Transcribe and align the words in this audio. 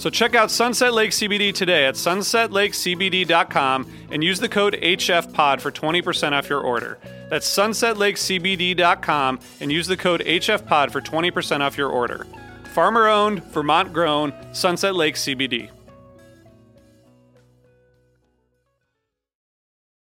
So 0.00 0.08
check 0.08 0.34
out 0.34 0.50
Sunset 0.50 0.94
Lake 0.94 1.10
CBD 1.10 1.52
today 1.52 1.84
at 1.84 1.94
sunsetlakecbd.com 1.94 3.86
and 4.10 4.24
use 4.24 4.40
the 4.40 4.48
code 4.48 4.72
HFPOD 4.80 5.60
for 5.60 5.70
20% 5.70 6.32
off 6.32 6.48
your 6.48 6.62
order. 6.62 6.98
That's 7.28 7.46
sunsetlakecbd.com 7.46 9.40
and 9.60 9.70
use 9.70 9.86
the 9.86 9.98
code 9.98 10.22
HFPOD 10.22 10.90
for 10.90 11.02
20% 11.02 11.60
off 11.60 11.76
your 11.76 11.90
order. 11.90 12.26
Farmer 12.72 13.08
owned, 13.08 13.44
Vermont 13.52 13.92
grown, 13.92 14.32
Sunset 14.54 14.94
Lake 14.94 15.16
CBD. 15.16 15.68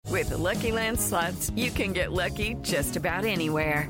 With 0.10 0.30
the 0.30 0.38
Lucky 0.38 0.72
Land 0.72 1.02
slots, 1.02 1.52
you 1.58 1.72
can 1.72 1.92
get 1.92 2.14
lucky 2.14 2.56
just 2.62 2.96
about 2.96 3.26
anywhere. 3.26 3.90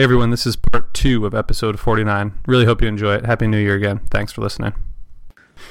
Hey 0.00 0.04
everyone, 0.04 0.30
this 0.30 0.46
is 0.46 0.56
part 0.56 0.94
two 0.94 1.26
of 1.26 1.34
episode 1.34 1.78
49. 1.78 2.32
Really 2.46 2.64
hope 2.64 2.80
you 2.80 2.88
enjoy 2.88 3.16
it. 3.16 3.26
Happy 3.26 3.46
New 3.46 3.58
Year 3.58 3.74
again. 3.74 4.00
Thanks 4.10 4.32
for 4.32 4.40
listening. 4.40 4.72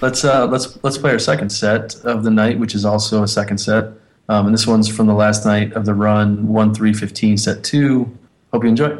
Let's 0.01 0.23
uh, 0.23 0.45
let's 0.45 0.77
let's 0.83 0.99
play 0.99 1.09
our 1.09 1.17
second 1.17 1.49
set 1.49 1.95
of 2.05 2.23
the 2.23 2.29
night, 2.29 2.59
which 2.59 2.75
is 2.75 2.85
also 2.85 3.23
a 3.23 3.27
second 3.27 3.57
set, 3.57 3.85
um, 4.29 4.45
and 4.45 4.53
this 4.53 4.67
one's 4.67 4.87
from 4.87 5.07
the 5.07 5.15
last 5.15 5.47
night 5.47 5.73
of 5.73 5.85
the 5.85 5.95
run, 5.95 6.47
one 6.47 6.75
three 6.75 6.93
fifteen, 6.93 7.37
set 7.37 7.63
two. 7.63 8.15
Hope 8.53 8.63
you 8.63 8.69
enjoy. 8.69 8.99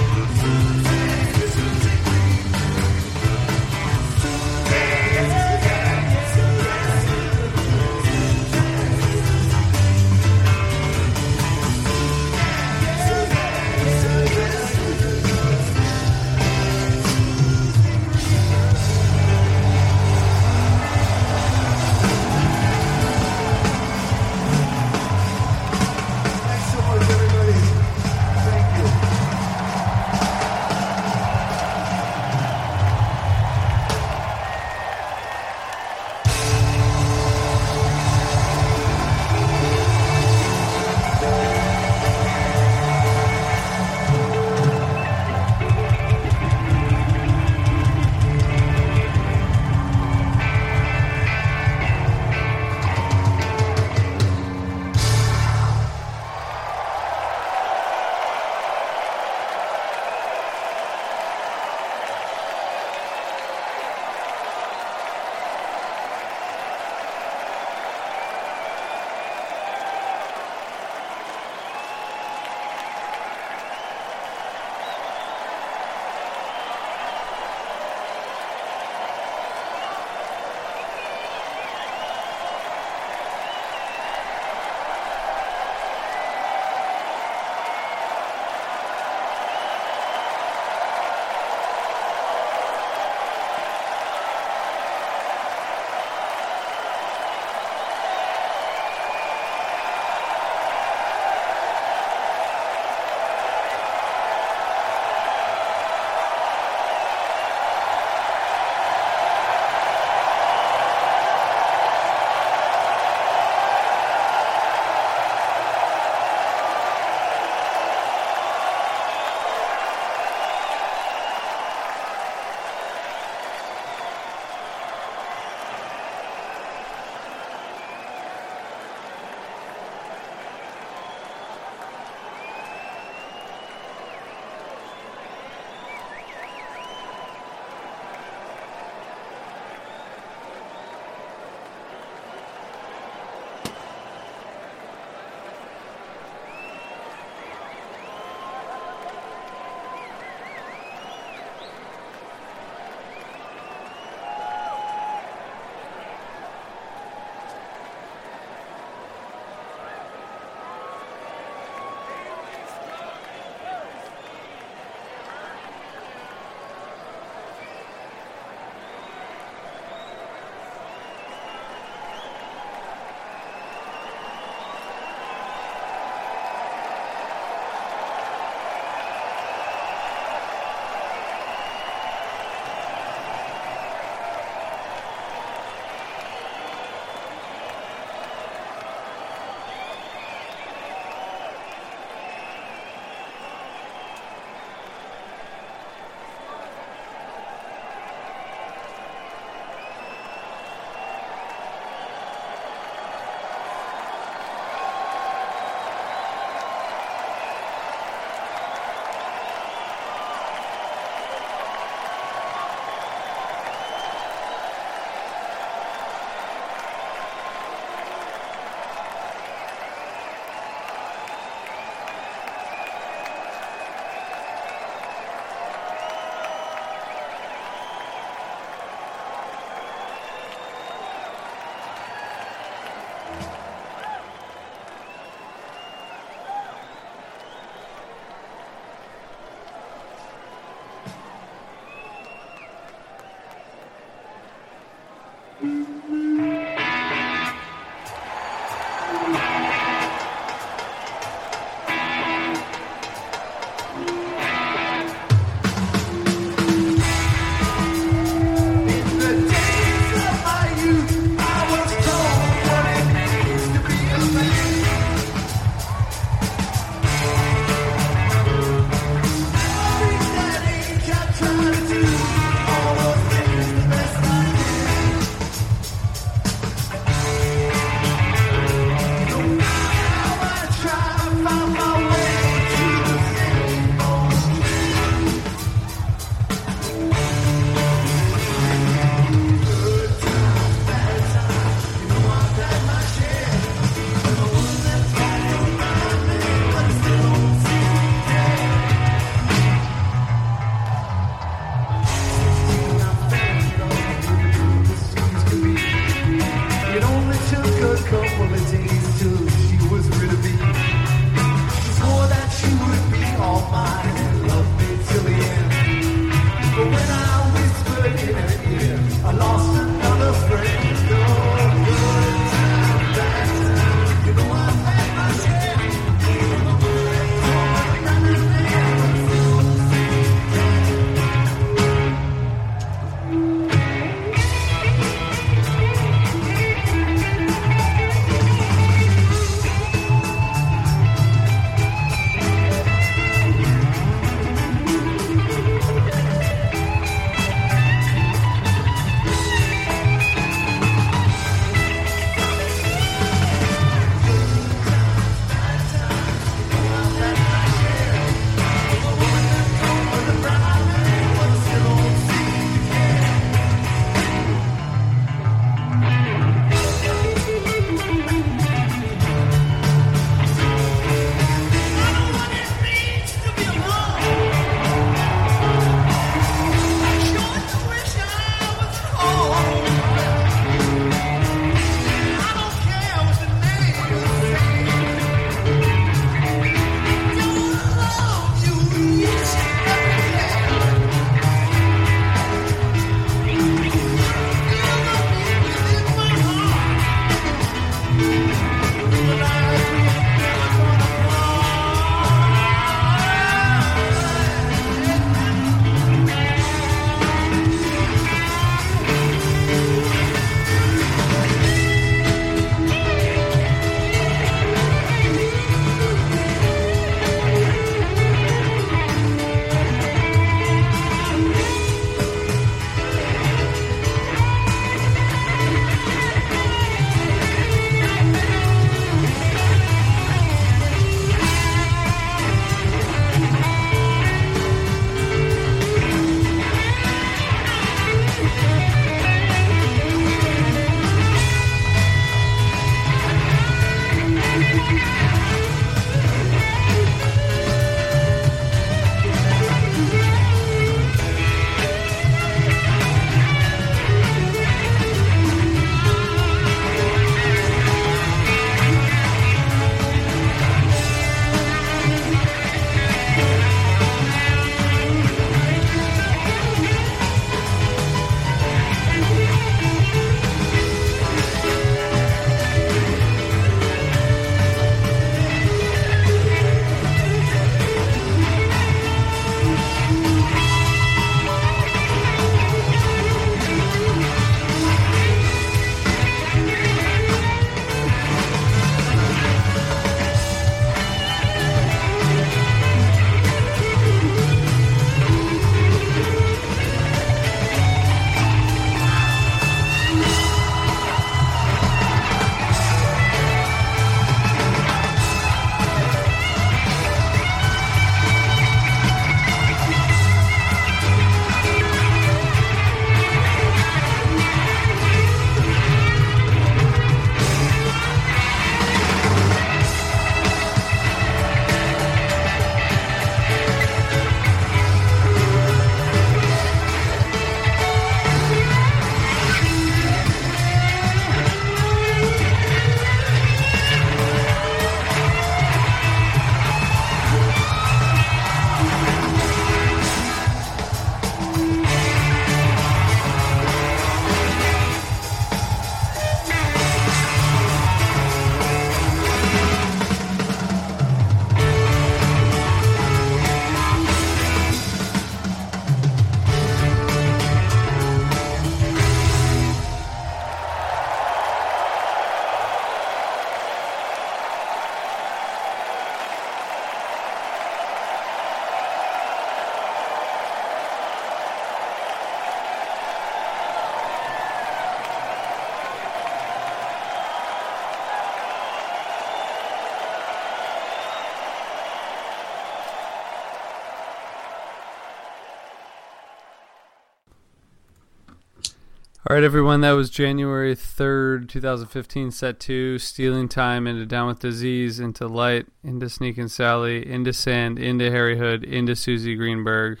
Right, 589.38 589.44
everyone. 589.44 589.82
That 589.82 589.92
was 589.92 590.10
January 590.10 590.74
3rd, 590.74 591.48
2015, 591.48 592.32
set 592.32 592.58
two, 592.58 592.98
Stealing 592.98 593.48
Time 593.48 593.86
into 593.86 594.04
Down 594.04 594.26
with 594.26 594.40
Disease, 594.40 594.98
into 594.98 595.28
Light, 595.28 595.66
into 595.84 596.06
Sneakin' 596.06 596.50
Sally, 596.50 597.08
into 597.08 597.32
Sand, 597.32 597.78
into 597.78 598.10
Harry 598.10 598.36
Hood, 598.36 598.64
into 598.64 598.96
Suzy 598.96 599.36
Greenberg, 599.36 600.00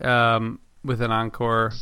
um, 0.00 0.60
with 0.82 1.02
an 1.02 1.10
encore, 1.10 1.74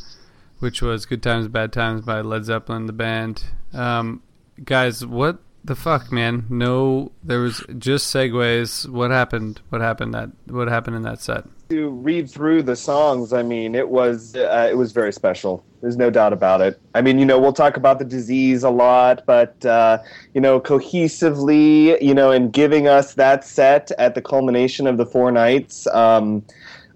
which 0.59 0.83
was 0.83 1.07
Good 1.07 1.23
Times, 1.23 1.47
Bad 1.47 1.73
Times 1.73 2.01
by 2.01 2.21
Led 2.21 2.47
Zeppelin, 2.47 2.87
the 2.87 2.93
band. 2.93 3.45
Um, 3.73 4.21
guys, 4.65 5.07
what 5.07 5.39
the 5.63 5.77
fuck, 5.77 6.11
man? 6.11 6.47
No, 6.51 7.13
there 7.23 7.39
was 7.39 7.65
just 7.79 8.13
segues. 8.13 8.89
What 8.89 9.13
happened? 9.13 9.61
What 9.69 9.83
happened 9.83 10.15
that? 10.15 10.31
What 10.47 10.67
happened 10.67 10.97
in 10.97 11.03
that 11.03 11.21
set? 11.21 11.45
To 11.73 11.89
read 11.89 12.31
through 12.31 12.65
the 12.65 12.77
songs, 12.77 13.33
I 13.33 13.43
mean, 13.43 13.75
it 13.75 13.89
was 13.89 14.37
uh, 14.37 14.69
it 14.71 14.75
was 14.75 14.93
very 14.93 15.11
special. 15.11 15.65
There's 15.81 15.97
no 15.97 16.11
doubt 16.11 16.35
about 16.35 16.61
it. 16.61 16.79
I 16.95 17.01
mean, 17.01 17.19
you 17.19 17.25
know, 17.25 17.41
we'll 17.41 17.55
talk 17.55 17.79
about 17.79 17.99
the 17.99 18.05
disease 18.05 18.63
a 18.63 18.69
lot, 18.69 19.25
but 19.25 19.65
uh, 19.65 19.97
you 20.35 20.43
know, 20.43 20.61
cohesively, 20.61 21.99
you 22.03 22.13
know, 22.13 22.31
and 22.31 22.53
giving 22.53 22.89
us 22.89 23.15
that 23.15 23.43
set 23.43 23.91
at 23.93 24.15
the 24.15 24.21
culmination 24.21 24.87
of 24.87 24.99
the 24.99 25.07
four 25.07 25.33
nights. 25.33 25.87
Um, 25.87 26.45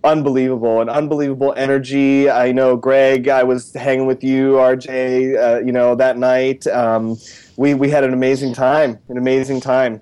unbelievable 0.04 0.80
an 0.82 0.88
unbelievable 0.88 1.52
energy 1.56 2.30
i 2.30 2.52
know 2.52 2.76
greg 2.76 3.26
i 3.26 3.42
was 3.42 3.72
hanging 3.74 4.06
with 4.06 4.22
you 4.22 4.52
rj 4.52 5.36
uh, 5.36 5.58
you 5.64 5.72
know 5.72 5.96
that 5.96 6.16
night 6.16 6.64
um, 6.68 7.16
we 7.56 7.74
we 7.74 7.90
had 7.90 8.04
an 8.04 8.12
amazing 8.12 8.52
time 8.52 8.98
an 9.08 9.16
amazing 9.16 9.58
time 9.58 10.00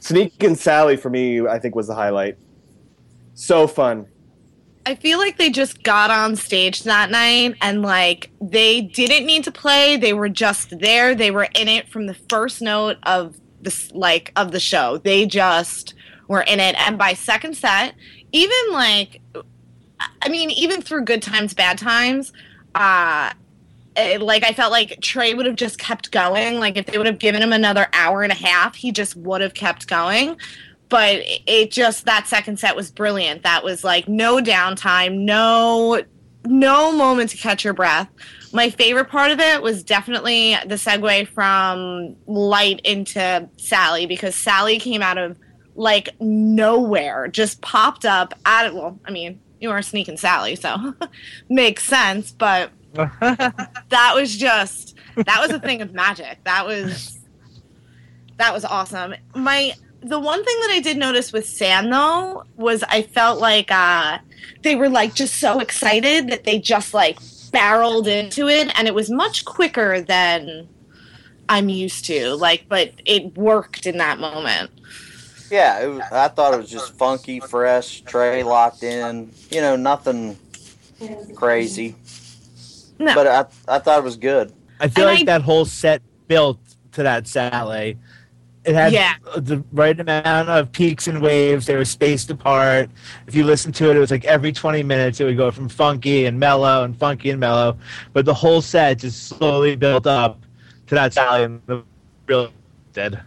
Sneakin' 0.00 0.56
Sally 0.56 0.96
for 0.96 1.10
me 1.10 1.46
i 1.46 1.60
think 1.60 1.76
was 1.76 1.86
the 1.86 1.94
highlight 1.94 2.36
so 3.36 3.68
fun 3.68 4.06
I 4.86 4.94
feel 4.94 5.18
like 5.18 5.36
they 5.36 5.50
just 5.50 5.82
got 5.82 6.12
on 6.12 6.36
stage 6.36 6.84
that 6.84 7.10
night 7.10 7.56
and 7.60 7.82
like 7.82 8.30
they 8.40 8.82
didn't 8.82 9.26
need 9.26 9.42
to 9.42 9.50
play. 9.50 9.96
They 9.96 10.12
were 10.12 10.28
just 10.28 10.78
there. 10.78 11.16
They 11.16 11.32
were 11.32 11.48
in 11.56 11.66
it 11.66 11.88
from 11.88 12.06
the 12.06 12.14
first 12.14 12.62
note 12.62 12.98
of 13.02 13.36
this 13.60 13.90
like 13.90 14.30
of 14.36 14.52
the 14.52 14.60
show. 14.60 14.98
They 14.98 15.26
just 15.26 15.94
were 16.28 16.42
in 16.42 16.60
it 16.60 16.76
and 16.78 16.96
by 16.96 17.14
second 17.14 17.56
set, 17.56 17.96
even 18.30 18.56
like 18.70 19.20
I 20.22 20.28
mean, 20.28 20.50
even 20.50 20.80
through 20.80 21.04
good 21.04 21.20
times, 21.20 21.52
bad 21.52 21.78
times, 21.78 22.32
uh 22.76 23.32
it, 23.96 24.22
like 24.22 24.44
I 24.44 24.52
felt 24.52 24.70
like 24.70 25.00
Trey 25.00 25.34
would 25.34 25.46
have 25.46 25.56
just 25.56 25.78
kept 25.78 26.12
going. 26.12 26.60
Like 26.60 26.76
if 26.76 26.86
they 26.86 26.96
would 26.96 27.08
have 27.08 27.18
given 27.18 27.42
him 27.42 27.52
another 27.52 27.88
hour 27.92 28.22
and 28.22 28.30
a 28.30 28.36
half, 28.36 28.76
he 28.76 28.92
just 28.92 29.16
would 29.16 29.40
have 29.40 29.54
kept 29.54 29.88
going 29.88 30.36
but 30.88 31.20
it 31.24 31.70
just 31.70 32.04
that 32.04 32.26
second 32.26 32.58
set 32.58 32.76
was 32.76 32.90
brilliant. 32.90 33.42
That 33.42 33.64
was 33.64 33.84
like 33.84 34.08
no 34.08 34.38
downtime, 34.38 35.18
no 35.18 36.02
no 36.44 36.92
moment 36.92 37.30
to 37.30 37.36
catch 37.36 37.64
your 37.64 37.74
breath. 37.74 38.08
My 38.52 38.70
favorite 38.70 39.08
part 39.08 39.32
of 39.32 39.40
it 39.40 39.62
was 39.62 39.82
definitely 39.82 40.54
the 40.66 40.76
segue 40.76 41.28
from 41.28 42.16
Light 42.26 42.80
into 42.84 43.48
Sally 43.56 44.06
because 44.06 44.34
Sally 44.34 44.78
came 44.78 45.02
out 45.02 45.18
of 45.18 45.36
like 45.74 46.08
nowhere, 46.20 47.28
just 47.28 47.60
popped 47.60 48.04
up 48.04 48.34
out 48.46 48.66
of 48.66 48.74
well, 48.74 48.98
I 49.04 49.10
mean, 49.10 49.40
you 49.60 49.70
are 49.70 49.82
sneaking 49.82 50.16
Sally, 50.16 50.56
so 50.56 50.94
makes 51.48 51.84
sense, 51.84 52.32
but 52.32 52.70
that 52.94 54.12
was 54.14 54.36
just 54.36 54.96
that 55.16 55.38
was 55.40 55.50
a 55.50 55.60
thing 55.60 55.82
of 55.82 55.92
magic. 55.92 56.38
That 56.44 56.66
was 56.66 57.18
that 58.38 58.52
was 58.52 58.64
awesome. 58.64 59.14
My 59.34 59.74
the 60.06 60.20
one 60.20 60.44
thing 60.44 60.56
that 60.60 60.70
I 60.70 60.80
did 60.80 60.96
notice 60.96 61.32
with 61.32 61.48
Sand 61.48 61.92
though 61.92 62.44
was 62.56 62.84
I 62.84 63.02
felt 63.02 63.40
like 63.40 63.70
uh, 63.70 64.18
they 64.62 64.76
were 64.76 64.88
like 64.88 65.14
just 65.14 65.36
so 65.36 65.58
excited 65.58 66.28
that 66.28 66.44
they 66.44 66.60
just 66.60 66.94
like 66.94 67.18
barreled 67.50 68.06
into 68.06 68.48
it, 68.48 68.70
and 68.78 68.86
it 68.86 68.94
was 68.94 69.10
much 69.10 69.44
quicker 69.44 70.00
than 70.00 70.68
I'm 71.48 71.68
used 71.68 72.04
to. 72.06 72.34
Like, 72.34 72.66
but 72.68 72.92
it 73.04 73.36
worked 73.36 73.86
in 73.86 73.98
that 73.98 74.18
moment. 74.18 74.70
Yeah, 75.50 75.86
was, 75.86 76.00
I 76.12 76.28
thought 76.28 76.54
it 76.54 76.58
was 76.58 76.70
just 76.70 76.94
funky, 76.94 77.40
fresh, 77.40 78.02
Trey 78.02 78.42
locked 78.42 78.82
in. 78.82 79.32
You 79.50 79.60
know, 79.60 79.76
nothing 79.76 80.38
crazy. 81.34 81.96
No. 82.98 83.14
But 83.14 83.26
I, 83.26 83.76
I 83.76 83.78
thought 83.78 83.98
it 83.98 84.04
was 84.04 84.16
good. 84.16 84.52
I 84.80 84.88
feel 84.88 85.08
and 85.08 85.18
like 85.18 85.28
I, 85.28 85.38
that 85.38 85.42
whole 85.42 85.64
set 85.64 86.02
built 86.28 86.58
to 86.92 87.02
that 87.02 87.26
Sally 87.26 87.98
it 88.66 88.74
had 88.74 88.92
yeah. 88.92 89.14
the 89.36 89.62
right 89.72 89.98
amount 89.98 90.48
of 90.48 90.72
peaks 90.72 91.06
and 91.06 91.22
waves. 91.22 91.66
They 91.66 91.76
were 91.76 91.84
spaced 91.84 92.30
apart. 92.30 92.90
If 93.28 93.34
you 93.34 93.44
listen 93.44 93.72
to 93.72 93.90
it, 93.90 93.96
it 93.96 94.00
was 94.00 94.10
like 94.10 94.24
every 94.24 94.52
20 94.52 94.82
minutes 94.82 95.20
it 95.20 95.24
would 95.24 95.36
go 95.36 95.52
from 95.52 95.68
funky 95.68 96.26
and 96.26 96.38
mellow 96.40 96.82
and 96.82 96.96
funky 96.98 97.30
and 97.30 97.38
mellow. 97.38 97.78
But 98.12 98.24
the 98.24 98.34
whole 98.34 98.60
set 98.60 98.98
just 98.98 99.28
slowly 99.28 99.76
built 99.76 100.06
up 100.06 100.40
to 100.88 100.94
that 100.96 101.12
Sally 101.12 101.44
and 101.44 101.62
the 101.66 101.84
real 102.26 102.50
did. 102.92 103.20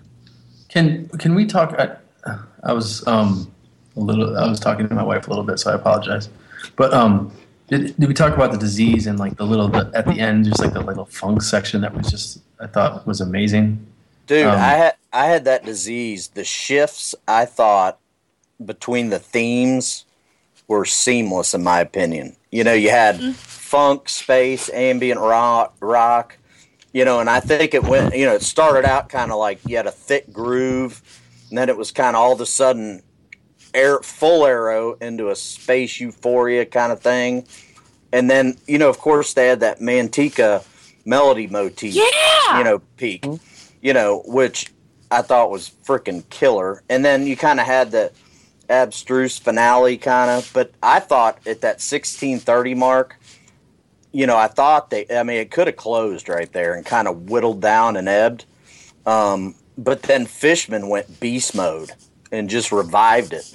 Can 0.67 1.07
can 1.17 1.33
we 1.35 1.45
talk? 1.45 1.73
I, 1.79 2.37
I 2.63 2.73
was 2.73 3.07
um 3.07 3.51
a 3.95 3.99
little. 3.99 4.37
I 4.37 4.47
was 4.47 4.59
talking 4.59 4.87
to 4.87 4.93
my 4.93 5.03
wife 5.03 5.27
a 5.27 5.29
little 5.29 5.45
bit, 5.45 5.59
so 5.59 5.71
I 5.71 5.75
apologize. 5.75 6.29
But 6.75 6.93
um, 6.93 7.31
did, 7.67 7.97
did 7.97 8.07
we 8.07 8.13
talk 8.13 8.33
about 8.33 8.51
the 8.51 8.57
disease 8.57 9.07
and 9.07 9.17
like 9.17 9.37
the 9.37 9.45
little 9.45 9.67
the, 9.67 9.89
at 9.95 10.05
the 10.05 10.19
end, 10.19 10.45
just 10.45 10.59
like 10.59 10.73
the 10.73 10.81
little 10.81 11.05
funk 11.05 11.41
section 11.41 11.81
that 11.81 11.95
was 11.95 12.09
just 12.09 12.41
I 12.59 12.67
thought 12.67 13.07
was 13.07 13.21
amazing. 13.21 13.85
Dude, 14.27 14.45
um, 14.45 14.59
I 14.59 14.73
had 14.73 14.95
I 15.11 15.27
had 15.27 15.45
that 15.45 15.65
disease. 15.65 16.29
The 16.29 16.43
shifts 16.43 17.15
I 17.27 17.45
thought 17.45 17.99
between 18.63 19.09
the 19.09 19.19
themes 19.19 20.05
were 20.67 20.85
seamless 20.85 21.53
in 21.53 21.63
my 21.63 21.79
opinion. 21.79 22.35
You 22.51 22.63
know, 22.63 22.73
you 22.73 22.89
had 22.89 23.15
mm-hmm. 23.15 23.31
funk, 23.31 24.09
space, 24.09 24.69
ambient 24.69 25.19
rock, 25.19 25.75
rock. 25.79 26.37
You 26.91 27.05
know, 27.05 27.19
and 27.19 27.29
I 27.29 27.39
think 27.39 27.75
it 27.75 27.83
went. 27.83 28.15
You 28.15 28.25
know, 28.25 28.33
it 28.33 28.41
started 28.41 28.83
out 28.83 29.09
kind 29.09 29.31
of 29.31 29.37
like 29.37 29.59
you 29.67 29.77
had 29.77 29.85
a 29.85 29.91
thick 29.91 30.33
groove, 30.33 31.03
and 31.49 31.57
then 31.57 31.69
it 31.69 31.77
was 31.77 31.91
kind 31.91 32.15
of 32.15 32.21
all 32.21 32.33
of 32.33 32.41
a 32.41 32.47
sudden 32.47 33.03
air 33.75 33.99
full 33.99 34.43
arrow 34.43 34.93
into 34.93 35.29
a 35.29 35.35
space 35.35 35.99
euphoria 35.99 36.65
kind 36.65 36.91
of 36.91 36.99
thing. 36.99 37.45
And 38.11 38.27
then, 38.27 38.57
you 38.65 38.79
know, 38.79 38.89
of 38.89 38.97
course, 38.97 39.35
they 39.35 39.45
had 39.45 39.59
that 39.59 39.79
Manteca 39.79 40.65
melody 41.05 41.45
motif. 41.45 41.93
Yeah. 41.93 42.57
You 42.57 42.63
know, 42.63 42.79
peak. 42.97 43.21
Mm-hmm 43.21 43.45
you 43.81 43.93
know, 43.93 44.23
which 44.25 44.71
I 45.11 45.21
thought 45.21 45.49
was 45.51 45.71
freaking 45.85 46.27
killer. 46.29 46.83
And 46.89 47.03
then 47.03 47.25
you 47.25 47.35
kind 47.35 47.59
of 47.59 47.65
had 47.65 47.91
the 47.91 48.11
abstruse 48.69 49.37
finale, 49.37 49.97
kind 49.97 50.29
of. 50.29 50.49
But 50.53 50.71
I 50.83 50.99
thought 50.99 51.37
at 51.47 51.61
that 51.61 51.81
1630 51.81 52.75
mark, 52.75 53.15
you 54.11 54.25
know, 54.25 54.37
I 54.37 54.47
thought 54.47 54.89
they, 54.89 55.05
I 55.09 55.23
mean, 55.23 55.37
it 55.37 55.51
could 55.51 55.67
have 55.67 55.75
closed 55.75 56.29
right 56.29 56.51
there 56.51 56.73
and 56.73 56.85
kind 56.85 57.07
of 57.07 57.29
whittled 57.29 57.61
down 57.61 57.95
and 57.95 58.07
ebbed. 58.07 58.45
Um, 59.05 59.55
but 59.77 60.03
then 60.03 60.25
Fishman 60.25 60.89
went 60.89 61.19
beast 61.19 61.55
mode 61.55 61.91
and 62.31 62.49
just 62.49 62.71
revived 62.71 63.33
it. 63.33 63.45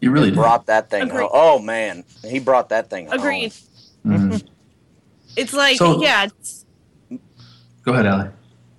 He 0.00 0.08
really 0.08 0.30
brought 0.30 0.66
that 0.66 0.90
thing. 0.90 1.08
Home. 1.08 1.30
Oh 1.32 1.58
man, 1.58 2.04
he 2.22 2.38
brought 2.38 2.68
that 2.70 2.90
thing. 2.90 3.10
Agreed. 3.10 3.52
Mm-hmm. 4.04 4.46
It's 5.36 5.52
like 5.52 5.76
so, 5.76 6.02
yeah. 6.02 6.24
It's... 6.24 6.66
Go 7.82 7.92
ahead, 7.92 8.06
Ali. 8.06 8.28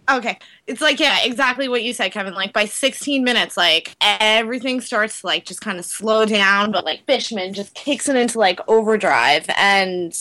Okay. 0.09 0.39
It's 0.67 0.81
like, 0.81 0.99
yeah, 0.99 1.19
exactly 1.23 1.67
what 1.67 1.83
you 1.83 1.93
said, 1.93 2.11
Kevin. 2.11 2.33
Like 2.33 2.51
by 2.51 2.65
16 2.65 3.23
minutes, 3.23 3.55
like 3.55 3.95
everything 4.01 4.81
starts 4.81 5.21
to 5.21 5.27
like 5.27 5.45
just 5.45 5.61
kind 5.61 5.77
of 5.77 5.85
slow 5.85 6.25
down, 6.25 6.71
but 6.71 6.83
like 6.83 7.05
Fishman 7.05 7.53
just 7.53 7.75
kicks 7.75 8.09
it 8.09 8.15
into 8.15 8.39
like 8.39 8.59
overdrive 8.67 9.45
and 9.57 10.17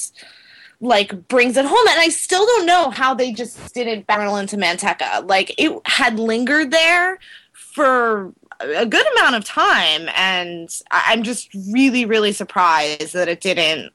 like 0.80 1.28
brings 1.28 1.56
it 1.56 1.64
home. 1.64 1.88
And 1.88 1.98
I 1.98 2.10
still 2.10 2.44
don't 2.44 2.66
know 2.66 2.90
how 2.90 3.14
they 3.14 3.32
just 3.32 3.72
didn't 3.72 4.06
barrel 4.06 4.36
into 4.36 4.58
Manteca. 4.58 5.26
Like 5.26 5.54
it 5.56 5.72
had 5.86 6.18
lingered 6.18 6.70
there 6.70 7.18
for 7.52 8.32
a 8.60 8.84
good 8.84 9.06
amount 9.16 9.36
of 9.36 9.44
time. 9.46 10.10
And 10.14 10.68
I'm 10.90 11.22
just 11.22 11.48
really, 11.72 12.04
really 12.04 12.32
surprised 12.32 13.14
that 13.14 13.28
it 13.28 13.40
didn't, 13.40 13.92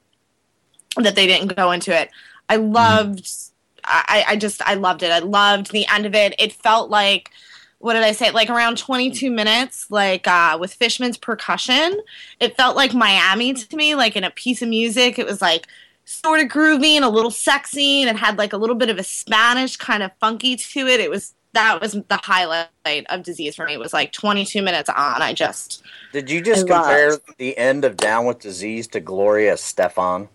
that 0.96 1.14
they 1.14 1.28
didn't 1.28 1.54
go 1.54 1.70
into 1.70 1.96
it. 1.96 2.10
I 2.48 2.56
loved. 2.56 3.22
Mm-hmm 3.22 3.49
I, 3.90 4.24
I 4.28 4.36
just 4.36 4.62
I 4.62 4.74
loved 4.74 5.02
it. 5.02 5.10
I 5.10 5.18
loved 5.18 5.72
the 5.72 5.86
end 5.86 6.06
of 6.06 6.14
it. 6.14 6.34
It 6.38 6.52
felt 6.52 6.90
like 6.90 7.30
what 7.78 7.94
did 7.94 8.02
I 8.02 8.12
say? 8.12 8.30
Like 8.30 8.50
around 8.50 8.76
22 8.76 9.30
minutes, 9.30 9.90
like 9.90 10.28
uh, 10.28 10.58
with 10.60 10.74
Fishman's 10.74 11.16
percussion, 11.16 11.98
it 12.38 12.54
felt 12.54 12.76
like 12.76 12.92
Miami 12.92 13.54
to 13.54 13.76
me, 13.76 13.94
like 13.94 14.16
in 14.16 14.24
a 14.24 14.30
piece 14.30 14.60
of 14.60 14.68
music. 14.68 15.18
It 15.18 15.26
was 15.26 15.40
like 15.40 15.66
sort 16.04 16.40
of 16.40 16.48
groovy 16.48 16.92
and 16.92 17.04
a 17.04 17.08
little 17.08 17.30
sexy, 17.30 18.02
and 18.02 18.10
it 18.10 18.20
had 18.20 18.36
like 18.36 18.52
a 18.52 18.58
little 18.58 18.76
bit 18.76 18.90
of 18.90 18.98
a 18.98 19.02
Spanish 19.02 19.76
kind 19.76 20.02
of 20.02 20.10
funky 20.20 20.56
to 20.56 20.86
it. 20.86 21.00
It 21.00 21.10
was 21.10 21.34
that 21.52 21.80
was 21.80 21.92
the 21.92 22.20
highlight 22.22 22.68
of 23.08 23.22
Disease 23.22 23.56
for 23.56 23.64
me. 23.64 23.72
It 23.72 23.80
was 23.80 23.92
like 23.92 24.12
22 24.12 24.62
minutes 24.62 24.88
on. 24.88 25.22
I 25.22 25.32
just 25.32 25.82
did 26.12 26.30
you 26.30 26.42
just 26.42 26.66
I 26.70 26.82
compare 26.82 27.10
loved. 27.12 27.38
the 27.38 27.56
end 27.56 27.86
of 27.86 27.96
Down 27.96 28.26
with 28.26 28.40
Disease 28.40 28.88
to 28.88 29.00
Gloria 29.00 29.54
Estefan? 29.54 30.28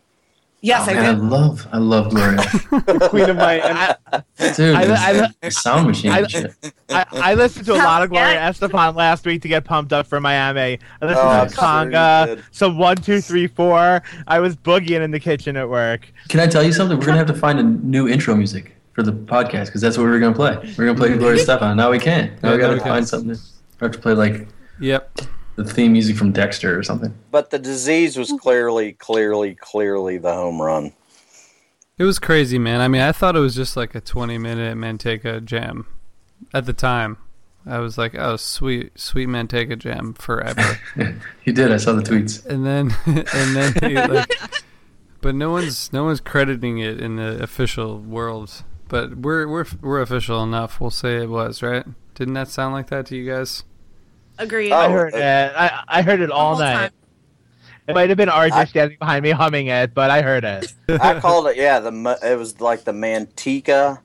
Yes, 0.66 0.88
Oh, 0.88 0.92
I 0.92 0.94
man, 0.96 1.06
I 1.06 1.12
love, 1.20 1.68
I 1.72 1.78
love 1.78 2.10
Gloria. 2.10 2.40
Queen 3.10 3.30
of 3.30 3.38
my. 3.38 3.96
Dude, 4.56 4.76
I- 4.76 5.30
it's 5.44 5.58
I- 5.58 5.62
sound 5.62 5.86
machine 5.88 6.12
I- 6.12 6.26
I, 6.90 7.06
I 7.14 7.34
listened 7.36 7.68
to 7.68 7.74
a 7.74 7.78
lot 7.78 8.02
of 8.02 8.10
Gloria 8.10 8.34
Yeah. 8.34 8.50
Estefan 8.52 8.96
last 8.96 9.26
week 9.28 9.44
to 9.44 9.48
get 9.48 9.64
pumped 9.64 9.94
up 9.94 10.08
for 10.08 10.20
Miami. 10.20 10.80
I 11.02 11.06
listened 11.06 11.20
Oh, 11.28 11.32
to 11.32 11.40
I'm 11.42 11.50
sure 11.50 11.58
Conga, 11.64 12.28
you 12.30 12.36
did. 12.38 12.46
some 12.50 12.80
one, 12.80 12.98
two, 12.98 13.22
three, 13.22 13.46
four. 13.46 14.02
I 14.28 14.40
was 14.40 14.56
boogieing 14.56 15.02
in 15.02 15.12
the 15.12 15.20
kitchen 15.20 15.56
at 15.56 15.70
work. 15.70 16.12
Can 16.30 16.40
I 16.40 16.48
tell 16.48 16.64
you 16.64 16.72
something? 16.74 16.98
We're 16.98 17.06
gonna 17.06 17.20
have 17.20 17.28
to 17.28 17.34
find 17.36 17.60
a 17.60 17.64
new 17.64 18.08
intro 18.08 18.34
music 18.36 18.76
for 18.94 19.04
the 19.04 19.12
podcast 19.14 19.68
because 19.68 19.82
that's 19.82 19.98
what 20.00 20.06
we're 20.06 20.20
gonna 20.20 20.34
play. 20.34 20.56
We're 20.80 20.88
gonna 20.88 20.98
play 20.98 21.16
Gloria 21.16 21.40
Estefan. 21.46 21.76
Now 21.76 21.92
we 21.92 22.00
can't. 22.00 22.42
Now 22.42 22.50
Yeah, 22.50 22.56
we 22.56 22.62
gotta 22.62 22.74
we 22.74 22.80
can. 22.80 22.88
find 22.90 23.08
something. 23.08 23.36
To, 23.36 23.42
we 23.82 23.86
have 23.86 23.92
to 23.92 24.00
play 24.00 24.14
like 24.14 24.48
Yep. 24.80 25.20
The 25.56 25.64
theme 25.64 25.94
music 25.94 26.16
from 26.16 26.32
Dexter 26.32 26.78
or 26.78 26.84
something. 26.84 27.14
But 27.32 27.50
the 27.50 27.60
disease 27.60 28.18
was 28.18 28.34
clearly, 28.40 28.94
clearly, 28.94 29.56
clearly 29.56 30.18
the 30.18 30.34
home 30.34 30.62
run. 30.62 30.94
It 31.98 32.04
was 32.04 32.20
crazy, 32.20 32.60
man. 32.60 32.82
I 32.82 32.88
mean, 32.88 33.02
I 33.02 33.14
thought 33.14 33.36
it 33.36 33.40
was 33.40 33.56
just 33.56 33.78
like 33.78 33.96
a 33.96 34.02
20 34.02 34.38
minute 34.38 34.78
Manteca 34.78 35.44
jam 35.44 35.88
at 36.54 36.66
the 36.66 36.74
time. 36.74 37.18
I 37.66 37.80
was 37.80 37.98
like, 37.98 38.14
oh, 38.16 38.36
sweet, 38.36 39.00
sweet 39.00 39.28
Manteca 39.28 39.78
jam 39.78 40.14
forever. 40.14 40.80
He 41.42 41.52
did. 41.52 41.72
I 41.72 41.78
saw 41.78 41.94
the 41.94 42.02
tweets. 42.02 42.44
and 42.46 42.66
then, 42.66 42.96
and 43.06 43.56
then, 43.56 43.74
he, 43.82 43.96
like, 43.96 44.32
but 45.22 45.36
no 45.36 45.52
one's 45.52 45.94
no 45.94 46.04
one's 46.04 46.20
crediting 46.20 46.80
it 46.80 47.00
in 47.00 47.18
the 47.18 47.42
official 47.42 48.00
world. 48.00 48.64
But 48.88 49.18
we're 49.18 49.48
we're 49.48 49.66
we're 49.82 50.02
official 50.02 50.42
enough. 50.42 50.82
We'll 50.82 50.90
say 50.90 51.18
it 51.18 51.30
was 51.30 51.62
right. 51.62 51.86
Didn't 52.16 52.34
that 52.34 52.48
sound 52.48 52.74
like 52.74 52.88
that 52.88 53.06
to 53.08 53.16
you 53.16 53.32
guys? 53.32 53.64
Agreed. 54.38 54.72
Oh, 54.72 54.78
I 54.78 54.90
heard 54.90 55.14
it. 55.14 55.22
I, 55.56 55.84
I 55.88 56.02
heard 56.02 56.20
it 56.22 56.32
all 56.32 56.58
night. 56.60 56.74
time. 56.74 56.92
It 57.88 57.94
might 57.94 58.10
have 58.10 58.18
been 58.18 58.30
RJ 58.30 58.52
I- 58.52 58.66
standing 58.66 58.98
behind 59.00 59.24
me 59.24 59.32
humming 59.32 59.68
it, 59.68 59.94
but 59.94 60.10
I 60.10 60.22
heard 60.22 60.44
it. 60.44 60.74
I 60.90 61.20
called 61.20 61.48
it, 61.48 61.56
yeah. 61.58 61.80
The 61.80 62.20
it 62.24 62.36
was 62.38 62.60
like 62.60 62.84
the 62.84 62.92
Manteca, 62.92 64.00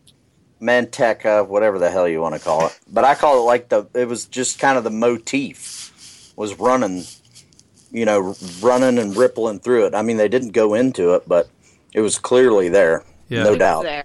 Manteca, 0.60 1.46
whatever 1.46 1.78
the 1.78 1.90
hell 1.90 2.06
you 2.08 2.20
want 2.20 2.34
to 2.34 2.40
call 2.40 2.66
it. 2.66 2.78
But 2.92 3.04
I 3.04 3.14
call 3.14 3.38
it 3.38 3.46
like 3.46 3.68
the. 3.70 3.86
It 3.94 4.06
was 4.06 4.26
just 4.26 4.58
kind 4.58 4.76
of 4.76 4.84
the 4.84 4.90
motif 4.90 6.32
was 6.36 6.54
running, 6.58 7.04
you 7.90 8.04
know, 8.04 8.34
running 8.60 8.98
and 8.98 9.16
rippling 9.16 9.60
through 9.60 9.86
it. 9.86 9.94
I 9.94 10.02
mean, 10.02 10.16
they 10.18 10.28
didn't 10.28 10.50
go 10.52 10.74
into 10.74 11.14
it, 11.14 11.26
but 11.26 11.48
it 11.92 12.00
was 12.02 12.18
clearly 12.18 12.68
there, 12.68 13.02
Yeah. 13.28 13.42
no 13.44 13.48
It 13.48 13.50
was 13.52 13.58
doubt. 13.58 13.82
there. 13.84 14.04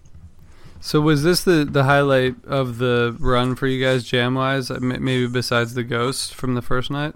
So 0.86 1.02
was 1.02 1.24
this 1.24 1.44
the 1.44 1.66
the 1.66 1.86
highlight 1.86 2.36
of 2.46 2.78
the 2.78 3.18
run 3.20 3.56
for 3.56 3.66
you 3.66 3.84
guys, 3.84 4.04
jam 4.04 4.36
wise? 4.36 4.70
Uh, 4.70 4.78
maybe 4.80 5.26
besides 5.26 5.74
the 5.74 5.84
ghost 5.84 6.36
from 6.36 6.54
the 6.54 6.62
first 6.62 6.92
night. 6.92 7.16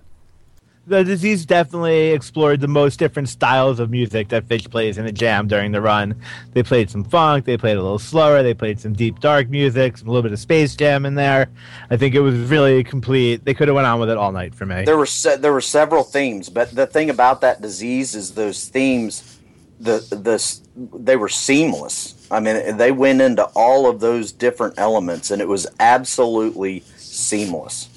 The 0.88 1.04
disease 1.04 1.46
definitely 1.46 2.08
explored 2.08 2.62
the 2.62 2.68
most 2.68 2.98
different 2.98 3.30
styles 3.30 3.80
of 3.80 3.91
music 3.91 4.30
that 4.30 4.48
Phish 4.48 4.72
plays 4.72 4.98
in 4.98 5.06
a 5.06 5.12
jam 5.12 5.48
during 5.48 5.72
the 5.72 5.82
run. 5.82 6.20
They 6.54 6.64
played 6.64 6.90
some 6.90 7.04
funk, 7.04 7.46
they 7.46 7.58
played 7.58 7.78
a 7.78 7.82
little 7.84 8.00
slower, 8.00 8.41
they 8.41 8.56
played 8.56 8.80
some 8.80 8.94
deep 8.94 9.20
dark 9.20 9.50
music, 9.50 10.00
some, 10.00 10.08
a 10.08 10.12
little 10.12 10.24
bit 10.24 10.34
of 10.34 10.40
space 10.40 10.76
jam 10.76 11.06
in 11.06 11.14
there. 11.14 11.48
I 11.91 11.98
think 11.98 12.16
it 12.16 12.22
was 12.22 12.34
really 12.50 12.84
complete. 12.84 13.46
They 13.46 13.54
could 13.54 13.68
have 13.68 13.76
went 13.76 13.86
on 13.86 14.00
with 14.00 14.10
it 14.10 14.18
all 14.18 14.32
night 14.32 14.56
for 14.56 14.66
me. 14.66 14.84
There 14.86 14.98
were 14.98 15.06
se- 15.06 15.38
there 15.38 15.54
were 15.54 15.62
several 15.62 16.04
themes, 16.04 16.50
but 16.50 16.72
the 16.72 16.88
thing 16.88 17.12
about 17.12 17.41
that 17.41 17.62
disease 17.62 18.16
is 18.16 18.34
those 18.34 18.68
themes, 18.68 19.40
the 19.80 20.00
the 20.10 20.60
they 20.76 21.16
were 21.16 21.30
seamless. 21.30 22.16
I 22.32 22.40
mean, 22.40 22.78
they 22.78 22.92
went 22.92 23.22
into 23.22 23.44
all 23.56 23.90
of 23.90 24.00
those 24.00 24.32
different 24.32 24.76
elements, 24.78 25.32
and 25.32 25.42
it 25.42 25.48
was 25.48 25.66
absolutely 25.80 26.84
seamless. 26.98 27.88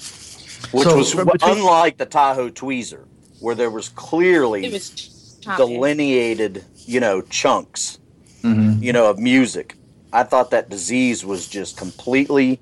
Which 0.73 0.85
So- 0.89 0.97
was 0.97 1.15
unlike 1.43 1.99
the 1.99 2.07
Tahoe 2.07 2.49
Tweezer, 2.51 3.05
where 3.41 3.55
there 3.55 3.71
was 3.71 3.89
clearly 3.91 4.71
was 4.71 5.37
delineated, 5.57 6.65
you 6.87 7.01
know, 7.01 7.21
chunks, 7.23 7.99
Mm-hmm. 8.43 8.83
you 8.83 8.93
know, 8.93 9.09
of 9.09 9.21
music. 9.21 9.77
I 10.13 10.25
thought 10.25 10.51
that 10.51 10.69
disease 10.69 11.25
was 11.25 11.47
just 11.47 11.77
completely, 11.77 12.59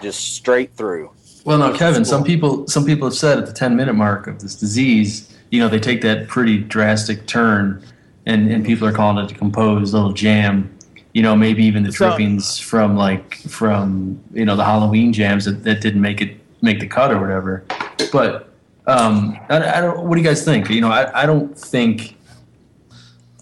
just 0.00 0.34
straight 0.34 0.74
through. 0.74 1.10
Well, 1.44 1.58
now, 1.58 1.76
Kevin, 1.76 2.02
some 2.06 2.24
people 2.24 2.66
some 2.66 2.86
people 2.86 3.08
have 3.08 3.14
said 3.14 3.36
at 3.38 3.44
the 3.44 3.52
10 3.52 3.76
minute 3.76 3.92
mark 3.92 4.26
of 4.26 4.40
this 4.40 4.54
disease, 4.54 5.28
you 5.50 5.60
know, 5.60 5.68
they 5.68 5.78
take 5.78 6.00
that 6.00 6.28
pretty 6.28 6.56
drastic 6.58 7.26
turn, 7.26 7.84
and, 8.24 8.50
and 8.50 8.64
people 8.64 8.88
are 8.88 8.92
calling 8.92 9.22
it 9.22 9.30
a 9.30 9.34
composed 9.34 9.92
little 9.92 10.12
jam. 10.14 10.70
You 11.12 11.22
know, 11.22 11.36
maybe 11.36 11.64
even 11.64 11.82
the 11.82 11.92
So- 11.92 12.08
drippings 12.08 12.58
from 12.58 12.96
like 12.96 13.36
from 13.36 14.20
you 14.32 14.44
know 14.44 14.56
the 14.56 14.64
Halloween 14.64 15.12
jams 15.12 15.44
that, 15.44 15.64
that 15.64 15.80
didn't 15.80 16.00
make 16.00 16.20
it 16.20 16.36
make 16.62 16.80
the 16.80 16.86
cut 16.86 17.10
or 17.10 17.20
whatever. 17.20 17.64
But 18.12 18.48
um, 18.86 19.38
I, 19.48 19.78
I 19.78 19.80
don't. 19.80 20.06
What 20.08 20.16
do 20.16 20.22
you 20.22 20.26
guys 20.26 20.44
think? 20.44 20.70
You 20.70 20.80
know, 20.80 20.90
I, 20.90 21.22
I 21.22 21.26
don't 21.26 21.56
think 21.58 22.16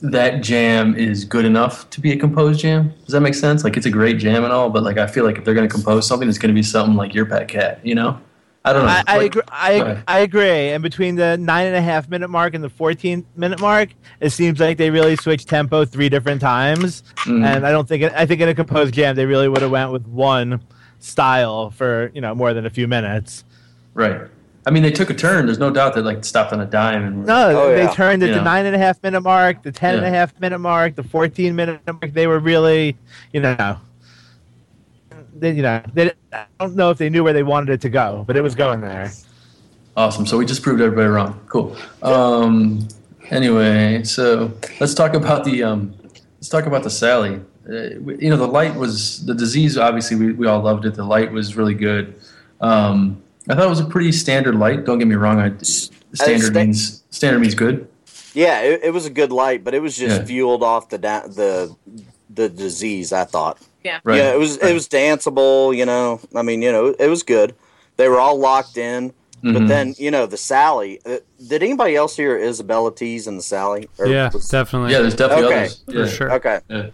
that 0.03 0.43
jam 0.43 0.95
is 0.97 1.25
good 1.25 1.45
enough 1.45 1.89
to 1.91 2.01
be 2.01 2.13
a 2.13 2.17
composed 2.17 2.61
jam. 2.61 2.93
Does 3.05 3.13
that 3.13 3.21
make 3.21 3.35
sense? 3.35 3.65
Like 3.65 3.77
it's 3.77 3.87
a 3.87 3.91
great 3.91 4.19
jam 4.19 4.45
and 4.45 4.53
all, 4.53 4.71
but 4.71 4.83
like 4.83 4.99
I 4.99 5.07
feel 5.07 5.25
like 5.25 5.39
if 5.39 5.45
they're 5.45 5.55
to 5.69 5.73
compose 5.73 6.07
something, 6.07 6.29
it's 6.29 6.39
to 6.49 6.55
be 6.55 6.63
something 6.63 6.97
like 6.97 7.15
your 7.15 7.27
pet 7.27 7.49
cat. 7.49 7.81
You 7.85 7.95
know? 7.95 8.21
I 8.65 8.73
don't 8.75 8.85
know. 8.85 8.91
I, 8.91 9.03
I, 9.07 9.17
Like- 9.17 9.27
agree, 9.27 9.43
I, 9.51 10.03
I 10.07 10.19
agree. 10.21 10.69
And 10.71 10.83
between 10.83 11.15
the 11.17 11.39
nine 11.39 11.67
and 11.67 11.75
a 11.77 11.81
half 11.81 12.09
minute 12.11 12.29
mark 12.29 12.55
and 12.55 12.63
the 12.63 12.69
14 12.69 13.25
minute 13.35 13.59
mark, 13.61 13.89
it 14.21 14.31
seems 14.31 14.61
like 14.61 14.77
they 14.77 14.91
really 14.91 15.17
switched 15.17 15.49
tempo 15.49 15.85
three 15.87 16.11
different 16.11 16.43
times. 16.43 17.03
Mhm. 17.25 17.43
And 17.45 17.67
I 17.67 17.71
don't 17.71 17.89
think, 17.89 18.03
I 18.15 18.27
think 18.27 18.41
in 18.43 18.49
a 18.51 18.55
composed 18.55 18.93
jam, 18.93 19.17
they 19.17 19.25
really 19.25 19.49
would 19.49 19.63
have 19.63 19.71
went 19.71 19.93
with 19.93 20.07
one 20.07 20.61
style 20.99 21.71
for, 21.71 22.11
you 22.15 22.21
know, 22.21 22.35
more 22.35 22.53
than 22.53 22.67
a 22.67 22.71
few 22.71 22.87
minutes. 22.87 23.45
Right. 23.95 24.21
I 24.67 24.71
mean, 24.71 24.83
they 24.83 24.91
took 24.93 25.09
a 25.09 25.15
turn. 25.15 25.47
There's 25.47 25.59
no 25.59 25.71
doubt 25.71 25.95
that 25.95 26.05
like 26.05 26.23
stopped 26.23 26.53
on 26.53 26.61
a 26.61 26.67
dime 26.67 27.03
and 27.07 27.25
No, 27.25 27.63
Oh, 27.63 27.71
they 27.75 27.85
yeah. 27.85 27.91
turned 27.93 28.23
at 28.23 28.29
Yeah. 28.29 28.35
the 28.37 28.43
nine 28.43 28.67
and 28.67 28.77
a 28.77 28.79
half 28.79 29.03
minute 29.03 29.23
mark, 29.23 29.63
the 29.63 29.73
ten 29.73 29.95
and 29.97 30.05
a 30.05 30.11
half 30.11 30.39
minute 30.39 30.59
mark, 30.59 30.97
the 30.97 31.03
14 31.03 31.57
minute 31.57 31.81
mark. 31.87 32.13
They 32.13 32.27
were 32.27 32.39
really, 32.39 32.99
you 33.33 33.41
know, 33.41 33.79
they, 35.41 35.53
you 35.53 35.63
know, 35.63 35.83
they, 35.95 36.13
I 36.33 36.45
don't 36.59 36.77
know 36.77 36.91
if 36.91 36.99
they 36.99 37.09
knew 37.11 37.25
where 37.25 37.33
they 37.33 37.43
wanted 37.43 37.73
it 37.73 37.81
to 37.83 37.89
go, 37.89 38.25
but 38.27 38.37
it 38.37 38.43
was 38.43 38.55
going 38.55 38.81
there. 38.81 39.11
awesome. 39.97 40.27
So 40.27 40.39
we 40.39 40.47
just 40.47 40.63
proved 40.63 40.81
everybody 40.81 41.09
wrong. 41.09 41.41
Cool. 41.49 41.77
Um, 42.03 42.87
anyway, 43.31 44.03
so 44.05 44.53
let's 44.81 44.95
talk 44.95 45.15
about 45.15 45.45
the 45.45 45.63
um, 45.63 45.95
let's 46.37 46.49
talk 46.49 46.67
about 46.67 46.83
the 46.83 46.91
Sally. 46.91 47.41
Uh, 47.69 47.99
we- 48.01 48.19
you 48.19 48.31
know, 48.31 48.37
the 48.37 48.47
light 48.47 48.75
was 48.75 49.25
the 49.27 49.35
disease. 49.35 49.77
Obviously, 49.79 50.17
we, 50.17 50.33
we 50.33 50.47
all 50.47 50.61
loved 50.61 50.85
it. 50.87 50.95
The 50.95 51.05
light 51.05 51.31
was 51.33 51.57
really 51.57 51.75
good. 51.75 52.15
Um, 52.61 53.23
I 53.49 53.55
thought 53.55 53.67
it 53.67 53.71
was 53.71 53.81
a 53.81 53.85
pretty 53.87 54.13
standard 54.13 54.55
light. 54.55 54.85
Don't 54.85 54.99
get 54.99 55.09
me 55.09 55.15
wrong. 55.17 55.39
I, 55.41 55.57
standard 55.63 56.47
sta- 56.47 56.53
means 56.65 57.03
standard 57.11 57.41
means 57.41 57.55
good. 57.55 57.89
Yeah, 58.35 58.61
it, 58.61 58.85
it 58.85 58.91
was 58.93 59.07
a 59.07 59.11
good 59.11 59.33
light, 59.33 59.65
but 59.65 59.75
it 59.75 59.81
was 59.83 59.97
just 59.97 60.21
Yeah. 60.21 60.25
fueled 60.27 60.63
off 60.63 60.89
the 60.89 60.99
da- 60.99 61.27
the 61.27 61.75
the 62.29 62.49
disease. 62.49 63.13
I 63.13 63.25
thought. 63.25 63.59
Yeah. 63.85 64.01
Right. 64.05 64.19
Yeah, 64.19 64.33
it 64.33 64.39
was 64.39 64.59
Right. 64.61 64.71
it 64.71 64.75
was 64.75 64.89
danceable. 64.89 65.75
You 65.77 65.87
know, 65.87 66.21
I 66.35 66.43
mean, 66.43 66.63
you 66.63 66.71
know, 66.73 66.95
it 66.99 67.09
was 67.09 67.23
good. 67.23 67.55
They 67.97 68.09
were 68.09 68.21
all 68.21 68.39
locked 68.39 68.77
in. 68.77 69.13
But 69.43 69.55
Mhm. 69.63 69.69
then, 69.69 69.95
you 69.97 70.11
know, 70.11 70.27
the 70.27 70.37
Sally. 70.37 71.01
Uh, 71.07 71.17
did 71.49 71.63
anybody 71.63 71.97
else 71.97 72.15
hear 72.15 72.37
Isabella 72.37 72.95
Tease 72.95 73.27
and 73.27 73.39
the 73.39 73.43
Sally? 73.43 73.89
Or 73.97 74.07
yeah, 74.07 74.29
was- 74.31 74.49
definitely. 74.49 74.93
Yeah, 74.93 74.99
there's 75.01 75.15
definitely 75.15 75.47
Okay. 75.47 75.57
others. 75.61 75.83
for 75.87 75.93
Yeah. 75.99 76.07
sure. 76.07 76.33
Okay. 76.35 76.61
Yeah. 76.69 76.87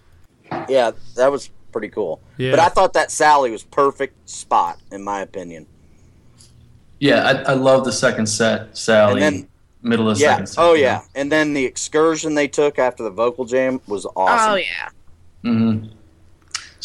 Yeah, 0.69 0.91
that 1.17 1.33
was 1.33 1.51
pretty 1.73 1.89
cool. 1.89 2.21
Yeah. 2.37 2.53
But 2.53 2.61
I 2.61 2.69
thought 2.69 2.93
that 2.93 3.11
Sally 3.11 3.51
was 3.51 3.65
perfect 3.65 4.31
spot, 4.31 4.79
in 4.93 5.03
my 5.03 5.23
opinion. 5.23 5.67
Yeah, 7.01 7.43
I, 7.47 7.51
I 7.51 7.55
love 7.55 7.85
the 7.85 7.91
second 7.93 8.27
set, 8.27 8.79
Sally. 8.79 9.23
And 9.23 9.37
then- 9.41 9.49
middle 9.83 10.09
of 10.09 10.17
the 10.17 10.23
yeah. 10.23 10.31
second 10.35 10.47
set. 10.47 10.63
Oh 10.63 10.75
you 10.75 10.83
yeah. 10.83 11.01
And 11.17 11.31
then 11.33 11.53
the 11.53 11.65
excursion 11.65 12.35
they 12.37 12.47
took 12.49 12.79
after 12.79 13.03
the 13.03 13.11
vocal 13.11 13.45
jam 13.45 13.81
was 13.89 14.07
awesome. 14.17 14.53
Oh 14.53 14.55
yeah. 14.55 14.89
hmm 15.43 15.79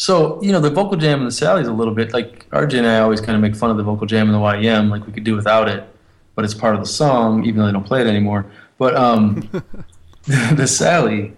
So 0.02 0.42
you 0.42 0.50
know 0.50 0.58
the 0.58 0.68
vocal 0.68 0.96
jam 0.96 1.20
and 1.20 1.28
the 1.28 1.32
Sally's 1.32 1.68
a 1.68 1.72
little 1.72 1.94
bit 1.94 2.12
like 2.12 2.50
RJ 2.50 2.78
and 2.78 2.88
I 2.88 2.98
always 2.98 3.20
kind 3.20 3.36
of 3.36 3.40
make 3.40 3.54
fun 3.54 3.70
of 3.70 3.76
the 3.76 3.84
vocal 3.84 4.04
jam 4.04 4.26
and 4.26 4.34
the 4.34 4.40
YM, 4.40 4.90
like 4.90 5.06
we 5.06 5.12
could 5.12 5.22
do 5.22 5.36
without 5.36 5.68
it, 5.68 5.88
but 6.34 6.44
it's 6.44 6.54
part 6.54 6.74
of 6.74 6.80
the 6.80 6.88
song, 6.88 7.44
even 7.44 7.60
though 7.60 7.66
they 7.66 7.72
don't 7.72 7.86
play 7.86 8.00
it 8.00 8.08
anymore. 8.08 8.50
But 8.78 8.96
um, 8.96 9.48
the 10.24 10.66
Sally, 10.66 11.34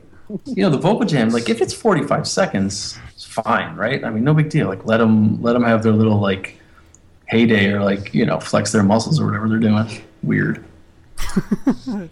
you 0.47 0.63
know, 0.63 0.71
the 0.71 0.79
vocal 0.79 1.05
jam, 1.05 1.29
like 1.29 1.51
if 1.51 1.61
it's 1.61 1.75
forty 1.75 2.05
five 2.05 2.27
seconds, 2.27 2.99
it's 3.13 3.27
fine, 3.27 3.77
right? 3.77 4.03
I 4.03 4.09
mean, 4.09 4.25
no 4.25 4.33
big 4.33 4.49
deal. 4.49 4.69
Like 4.69 4.87
let 4.87 4.97
them 4.97 5.43
let 5.43 5.53
them 5.53 5.65
have 5.65 5.83
their 5.83 5.93
little 5.93 6.19
like 6.19 6.59
heyday 7.27 7.71
or 7.71 7.83
like 7.83 8.15
you 8.15 8.25
know 8.25 8.41
flex 8.41 8.73
their 8.73 8.83
muscles 8.83 9.21
or 9.21 9.27
whatever 9.27 9.47
they're 9.47 9.59
doing. 9.59 9.87
Weird. 10.23 10.65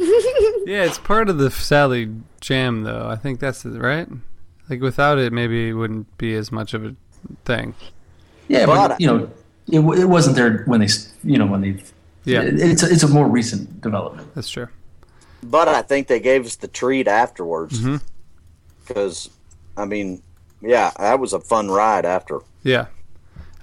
Yeah, 0.64 0.84
it's 0.84 0.98
part 0.98 1.28
of 1.28 1.38
the 1.38 1.50
Sally 1.50 2.14
jam, 2.40 2.84
though. 2.84 3.08
I 3.08 3.16
think 3.16 3.40
that's 3.40 3.64
it, 3.64 3.70
right. 3.70 4.06
Like 4.70 4.80
without 4.80 5.18
it, 5.18 5.32
maybe 5.32 5.68
it 5.68 5.72
wouldn't 5.74 6.16
be 6.18 6.34
as 6.34 6.50
much 6.52 6.74
of 6.74 6.84
a 6.84 6.94
thing. 7.44 7.74
Yeah, 8.48 8.66
But- 8.66 8.88
but 8.88 9.00
you 9.00 9.06
know, 9.06 9.30
it, 9.68 9.80
it 10.00 10.04
wasn't 10.08 10.36
there 10.36 10.62
when 10.66 10.80
they, 10.80 10.88
you 11.24 11.38
know, 11.38 11.46
when 11.46 11.60
they. 11.60 11.82
Yeah. 12.24 12.42
it- 12.42 12.58
it's 12.60 12.82
a, 12.82 12.90
it's 12.90 13.02
a 13.02 13.08
more 13.08 13.28
recent 13.28 13.80
development. 13.80 14.34
That's 14.34 14.48
true. 14.50 14.68
But 15.42 15.66
I 15.68 15.82
think 15.82 16.06
they 16.06 16.20
gave 16.20 16.46
us 16.46 16.56
the 16.56 16.68
treat 16.68 17.08
afterwards. 17.08 17.80
Mm-hmm. 17.80 17.96
Because, 18.86 19.30
I 19.76 19.84
mean, 19.84 20.22
yeah, 20.60 20.92
that 20.98 21.18
was 21.18 21.32
a 21.32 21.40
fun 21.40 21.68
ride 21.68 22.04
after. 22.04 22.40
Yeah, 22.62 22.86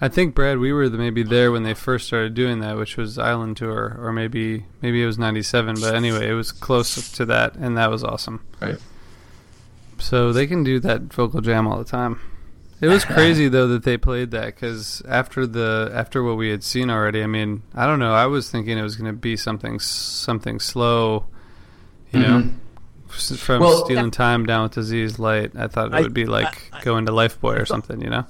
I 0.01 0.07
think 0.09 0.35
Brad, 0.35 0.57
we 0.59 0.73
were 0.73 0.89
the, 0.89 0.97
maybe 0.97 1.23
there 1.23 1.51
when 1.51 1.63
they 1.63 1.73
first 1.73 2.07
started 2.07 2.33
doing 2.33 2.59
that, 2.59 2.77
which 2.77 2.97
was 2.97 3.17
Island 3.17 3.57
Tour, 3.57 3.97
or 4.01 4.11
maybe 4.11 4.65
maybe 4.81 5.01
it 5.01 5.05
was 5.05 5.17
'97. 5.17 5.75
But 5.79 5.95
anyway, 5.95 6.29
it 6.29 6.33
was 6.33 6.51
close 6.51 7.11
to 7.13 7.25
that, 7.25 7.55
and 7.55 7.77
that 7.77 7.89
was 7.91 8.03
awesome. 8.03 8.45
Right. 8.61 8.77
So 9.99 10.31
they 10.33 10.47
can 10.47 10.63
do 10.63 10.79
that 10.81 11.01
vocal 11.13 11.41
jam 11.41 11.67
all 11.67 11.77
the 11.77 11.83
time. 11.85 12.19
It 12.81 12.87
was 12.87 13.03
crazy 13.15 13.47
though 13.49 13.67
that 13.67 13.83
they 13.83 13.97
played 13.97 14.31
that 14.31 14.45
because 14.55 15.01
after 15.07 15.45
the 15.45 15.91
after 15.93 16.23
what 16.23 16.37
we 16.37 16.49
had 16.49 16.63
seen 16.63 16.89
already, 16.89 17.21
I 17.21 17.27
mean, 17.27 17.61
I 17.75 17.85
don't 17.85 17.99
know. 17.99 18.13
I 18.13 18.25
was 18.27 18.49
thinking 18.49 18.77
it 18.77 18.81
was 18.83 18.95
going 18.95 19.13
to 19.13 19.17
be 19.19 19.35
something 19.35 19.79
something 19.79 20.59
slow, 20.59 21.25
you 22.11 22.19
know, 22.21 22.39
Mhm. 22.41 22.53
f- 23.09 23.37
from 23.39 23.61
Well- 23.61 23.83
stealing 23.85 24.11
time 24.11 24.45
down 24.45 24.63
with 24.63 24.73
disease 24.73 25.19
light. 25.19 25.51
I 25.57 25.67
thought 25.67 25.87
it 25.89 25.93
I- 25.95 26.01
would 26.01 26.13
be 26.13 26.25
like 26.25 26.71
going 26.83 27.05
to 27.07 27.11
Lifeboy 27.11 27.59
or 27.59 27.65
something, 27.65 28.01
you 28.01 28.09
know, 28.09 28.25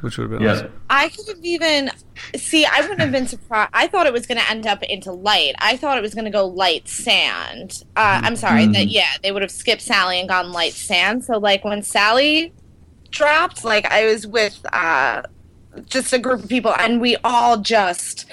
which 0.00 0.16
would 0.18 0.30
have 0.30 0.38
been 0.38 0.46
Yeah. 0.48 0.54
awesome. 0.54 0.72
I 0.90 1.08
could 1.08 1.26
have 1.28 1.38
even 1.44 1.90
see. 2.36 2.64
I 2.64 2.80
wouldn't 2.82 3.00
have 3.00 3.12
been 3.12 3.26
surprised. 3.26 3.70
I 3.72 3.86
thought 3.88 4.06
it 4.06 4.12
was 4.12 4.26
going 4.26 4.38
to 4.38 4.50
end 4.50 4.66
up 4.66 4.82
into 4.82 5.12
light. 5.12 5.54
I 5.58 5.76
thought 5.76 5.98
it 5.98 6.02
was 6.02 6.14
going 6.14 6.24
to 6.26 6.30
go 6.30 6.46
light 6.46 6.88
sand. 6.88 7.82
Uh, 7.96 8.20
I'm 8.22 8.36
sorry 8.36 8.66
that 8.66 8.86
Mm. 8.86 8.92
yeah, 8.92 9.08
they 9.22 9.32
would 9.32 9.42
have 9.42 9.50
skipped 9.50 9.82
Sally 9.82 10.20
and 10.20 10.28
gone 10.28 10.52
light 10.52 10.72
sand. 10.72 11.24
So 11.24 11.38
like 11.38 11.64
when 11.64 11.82
Sally 11.82 12.52
dropped, 13.10 13.64
like 13.64 13.86
I 13.86 14.06
was 14.06 14.26
with 14.26 14.58
uh, 14.72 15.22
just 15.86 16.12
a 16.12 16.18
group 16.18 16.42
of 16.44 16.48
people, 16.48 16.74
and 16.78 17.00
we 17.00 17.16
all 17.24 17.56
just 17.58 18.26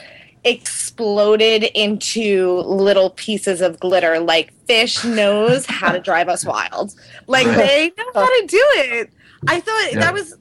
exploded 0.44 1.64
into 1.74 2.60
little 2.62 3.10
pieces 3.12 3.62
of 3.62 3.80
glitter. 3.80 4.20
Like 4.20 4.54
Phish 4.68 5.04
knows 5.16 5.66
how 5.66 5.92
to 5.92 6.00
drive 6.00 6.30
us 6.30 6.46
wild. 6.46 6.94
Like 7.28 7.48
Right. 7.48 7.58
they 7.58 7.92
know 7.98 8.12
how 8.14 8.26
to 8.42 8.48
do 8.48 8.64
it. 8.76 9.10
I 9.48 9.60
thought 9.60 9.92
Yeah. 9.94 10.00
that 10.00 10.14
was 10.14 10.36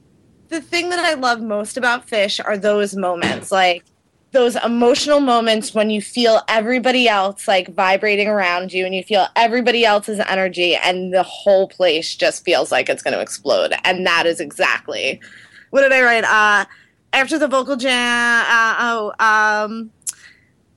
the 0.49 0.61
thing 0.61 0.89
that 0.89 0.99
I 0.99 1.13
love 1.15 1.41
most 1.41 1.77
about 1.77 2.07
Phish 2.07 2.39
are 2.43 2.57
those 2.57 2.95
moments, 2.95 3.51
like 3.51 3.83
those 4.31 4.55
emotional 4.57 5.21
moments 5.21 5.73
when 5.73 5.89
you 5.89 6.01
feel 6.01 6.41
everybody 6.49 7.07
else 7.07 7.47
like 7.47 7.69
vibrating 7.73 8.27
around 8.27 8.73
you 8.73 8.85
and 8.85 8.93
you 8.93 9.01
feel 9.01 9.27
everybody 9.35 9.85
else's 9.85 10.19
energy 10.27 10.75
and 10.75 11.13
the 11.13 11.23
whole 11.23 11.67
place 11.69 12.15
just 12.15 12.43
feels 12.43 12.71
like 12.71 12.89
it's 12.89 13.01
going 13.01 13.13
to 13.13 13.21
explode. 13.21 13.73
And 13.85 14.05
that 14.05 14.25
is 14.25 14.39
exactly 14.39 15.21
what 15.69 15.81
did 15.81 15.91
I 15.93 16.01
write? 16.03 16.23
Uh, 16.23 16.65
after 17.13 17.37
the 17.39 17.47
vocal 17.47 17.75
jam, 17.75 18.45
uh, 18.47 18.75
oh, 18.79 19.13
um, 19.19 19.91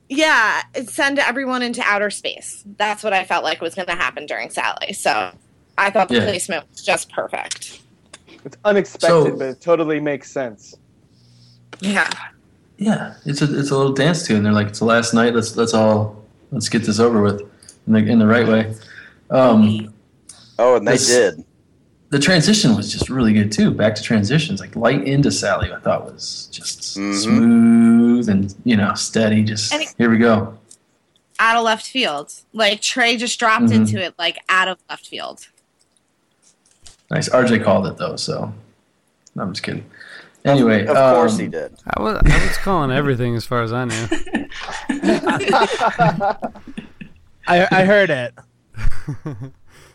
yeah, 0.09 0.61
send 0.85 1.19
everyone 1.19 1.61
into 1.61 1.81
outer 1.85 2.09
space. 2.09 2.63
That's 2.77 3.03
what 3.03 3.13
I 3.13 3.23
felt 3.23 3.43
like 3.43 3.61
was 3.61 3.75
going 3.75 3.87
to 3.87 3.95
happen 3.95 4.25
during 4.25 4.49
Sally. 4.49 4.93
So 4.93 5.31
I 5.77 5.89
thought 5.89 6.07
the 6.09 6.15
Yeah. 6.15 6.23
placement 6.23 6.65
was 6.69 6.83
just 6.83 7.11
perfect. 7.11 7.81
It's 8.45 8.57
unexpected, 8.65 9.07
So- 9.33 9.37
but 9.37 9.47
it 9.49 9.61
totally 9.61 9.99
makes 9.99 10.31
sense. 10.31 10.75
Yeah. 11.79 12.09
Yeah, 12.77 13.15
it's 13.25 13.41
a 13.41 13.59
it's 13.59 13.71
a 13.71 13.77
little 13.77 13.91
dance 13.93 14.25
tune. 14.25 14.43
They're 14.43 14.53
like, 14.53 14.67
it's 14.67 14.79
the 14.79 14.85
last 14.85 15.13
night. 15.13 15.35
Let's 15.35 15.55
let's 15.57 15.73
all 15.73 16.23
let's 16.51 16.69
get 16.69 16.83
this 16.83 16.99
over 16.99 17.21
with 17.21 17.41
in 17.87 17.93
the 17.93 17.99
in 17.99 18.19
the 18.19 18.27
right 18.27 18.47
way. 18.47 18.73
Um, 19.29 19.93
Oh, 20.57 20.75
and 20.75 20.87
they 20.87 20.93
This- 20.93 21.07
did. 21.07 21.43
the 22.09 22.19
transition 22.19 22.75
was 22.75 22.91
just 22.91 23.09
really 23.09 23.33
good 23.33 23.51
too. 23.51 23.71
Back 23.71 23.95
to 23.95 24.01
transitions, 24.01 24.59
like 24.61 24.75
light 24.75 25.03
into 25.05 25.29
Sally, 25.31 25.71
I 25.73 25.79
thought 25.79 26.05
was 26.11 26.47
just 26.51 26.97
Mhm. 26.97 27.15
smooth 27.21 28.29
and 28.29 28.55
you 28.63 28.75
know 28.77 28.93
steady. 28.93 29.43
Just 29.43 29.73
And 29.73 29.83
it- 29.83 29.93
here 29.97 30.09
we 30.09 30.17
go. 30.17 30.57
out 31.37 31.55
of 31.57 31.63
left 31.63 31.85
field. 31.87 32.33
Like 32.53 32.81
Trey 32.81 33.15
just 33.17 33.37
dropped 33.39 33.65
Mhm. 33.65 33.73
into 33.73 34.01
it 34.01 34.13
like 34.17 34.37
out 34.49 34.67
of 34.69 34.77
left 34.89 35.07
field. 35.07 35.47
Nice. 37.11 37.29
RJ 37.29 37.63
called 37.63 37.87
it 37.87 37.97
though, 37.97 38.15
so 38.15 38.51
I'm 39.37 39.51
just 39.53 39.63
kidding. 39.63 39.85
Anyway, 40.45 40.85
Of 40.85 40.95
course 40.95 41.33
um, 41.33 41.39
he 41.39 41.47
did. 41.47 41.75
I 41.85 42.01
was 42.01 42.21
I 42.25 42.45
was 42.47 42.57
calling 42.57 42.91
everything 42.91 43.35
as 43.35 43.45
far 43.45 43.61
as 43.61 43.73
I 43.73 43.85
knew. 43.85 44.07
I, 47.47 47.67
I 47.71 47.85
heard 47.85 48.09
it. 48.09 48.33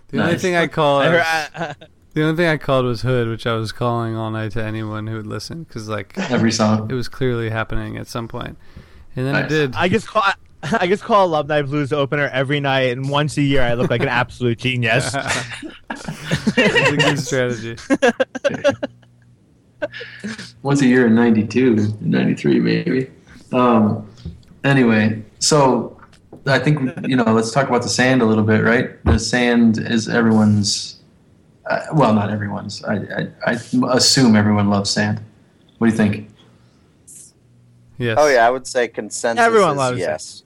The 0.09 0.23
only 0.23 0.39
thing 0.39 0.55
I 0.55 0.69
called, 0.69 1.03
I 1.03 1.09
heard, 1.09 1.23
I, 1.57 1.75
the 2.13 2.23
only 2.23 2.37
thing 2.37 2.47
I 2.47 2.57
called 2.57 2.85
was 2.85 3.03
Hood, 3.03 3.27
which 3.27 3.49
I 3.49 3.57
was 3.57 3.73
calling 3.73 4.15
all 4.15 4.31
night 4.31 4.53
to 4.53 4.63
anyone 4.63 5.09
who 5.09 5.17
would 5.17 5.27
listen 5.27 5.65
because 5.65 5.89
like 5.89 6.17
Every 6.31 6.53
song. 6.53 6.89
it 6.89 6.95
was 6.95 7.09
clearly 7.09 7.51
happening 7.51 7.97
at 7.97 8.07
some 8.07 8.29
point. 8.29 8.57
point, 8.57 8.59
and 9.17 9.27
then 9.27 9.35
it 9.35 9.49
did. 9.49 9.75
I 9.75 9.89
just 9.89 10.07
call 10.07 10.23
I 10.81 10.87
just 10.87 11.03
call 11.03 11.27
Alumni 11.27 11.63
Blues 11.63 11.93
opener 11.93 12.29
every 12.29 12.61
night, 12.61 12.93
and 12.93 13.09
once 13.09 13.37
a 13.37 13.43
year 13.43 13.63
I 13.63 13.75
look 13.75 13.91
like 13.91 14.01
an 14.03 14.09
absolute 14.09 14.59
genius. 14.59 15.13
That's 15.89 16.57
a 16.57 16.97
good 16.97 17.19
strategy. 17.19 17.77
once 20.63 20.81
a 20.81 20.87
year 20.87 21.07
in 21.07 21.15
92 21.15 21.99
93 22.01 22.59
maybe 22.59 23.11
um, 23.53 24.09
anyway 24.65 25.23
so 25.41 26.01
i 26.47 26.59
think 26.59 26.81
you 27.07 27.17
know 27.17 27.25
let's 27.25 27.51
talk 27.51 27.69
about 27.69 27.83
the 27.83 27.89
sand 27.89 28.23
a 28.23 28.25
little 28.25 28.45
bit 28.45 28.65
right 28.65 29.05
the 29.05 29.19
sand 29.19 29.77
is 29.77 30.09
everyone's 30.09 31.01
uh, 31.67 31.81
well 31.93 32.15
not 32.15 32.31
everyone's 32.31 32.83
I, 32.85 32.95
I, 33.15 33.29
I 33.47 33.59
assume 33.93 34.37
everyone 34.37 34.71
loves 34.71 34.89
sand 34.89 35.21
what 35.77 35.89
do 35.89 35.93
you 35.93 35.99
think 35.99 36.31
Yes. 37.99 38.17
Oh 38.19 38.27
yeah, 38.29 38.47
I 38.47 38.51
would 38.51 38.67
say 38.67 38.89
consensus 38.89 39.45
Everyone 39.45 39.73
is 39.73 39.77
loves 39.77 39.99
it. 39.99 40.01
yes. 40.01 40.43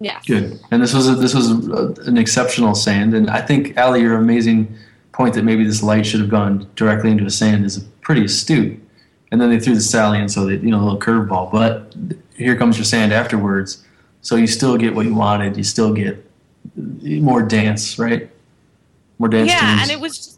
Yes. 0.00 0.24
good. 0.26 0.60
And 0.70 0.82
this 0.82 0.94
was 0.94 1.08
a, 1.08 1.14
this 1.14 1.34
was 1.34 1.50
a, 1.50 1.94
an 2.08 2.18
exceptional 2.18 2.74
sand. 2.74 3.14
And 3.14 3.28
i 3.30 3.40
think 3.40 3.76
Ali 3.78 4.00
your 4.00 4.16
amazing 4.16 4.72
point 5.12 5.34
that 5.34 5.44
maybe 5.44 5.64
this 5.64 5.82
light 5.82 6.06
should 6.06 6.20
have 6.20 6.30
gone 6.30 6.68
directly 6.76 7.10
into 7.10 7.24
the 7.24 7.30
sand 7.30 7.64
is 7.64 7.78
pretty 8.00 8.24
astute. 8.24 8.80
And 9.30 9.40
then 9.40 9.50
they 9.50 9.58
threw 9.58 9.74
the 9.74 9.80
sally 9.80 10.18
in 10.18 10.28
so 10.28 10.46
they 10.46 10.54
you 10.54 10.70
know 10.70 10.80
a 10.80 10.84
little 10.84 11.00
curveball. 11.00 11.50
But 11.50 11.94
here 12.36 12.56
comes 12.56 12.78
your 12.78 12.84
sand 12.84 13.12
afterwards. 13.12 13.84
So 14.22 14.36
you 14.36 14.46
still 14.46 14.76
get 14.76 14.94
what 14.94 15.06
you 15.06 15.14
wanted. 15.14 15.56
You 15.56 15.64
still 15.64 15.92
get 15.92 16.24
more 16.76 17.42
dance 17.42 17.98
right? 17.98 18.30
More 19.18 19.28
dance 19.28 19.48
yeah, 19.48 19.60
tunes. 19.60 19.82
and 19.82 19.90
it 19.90 20.00
was 20.00 20.37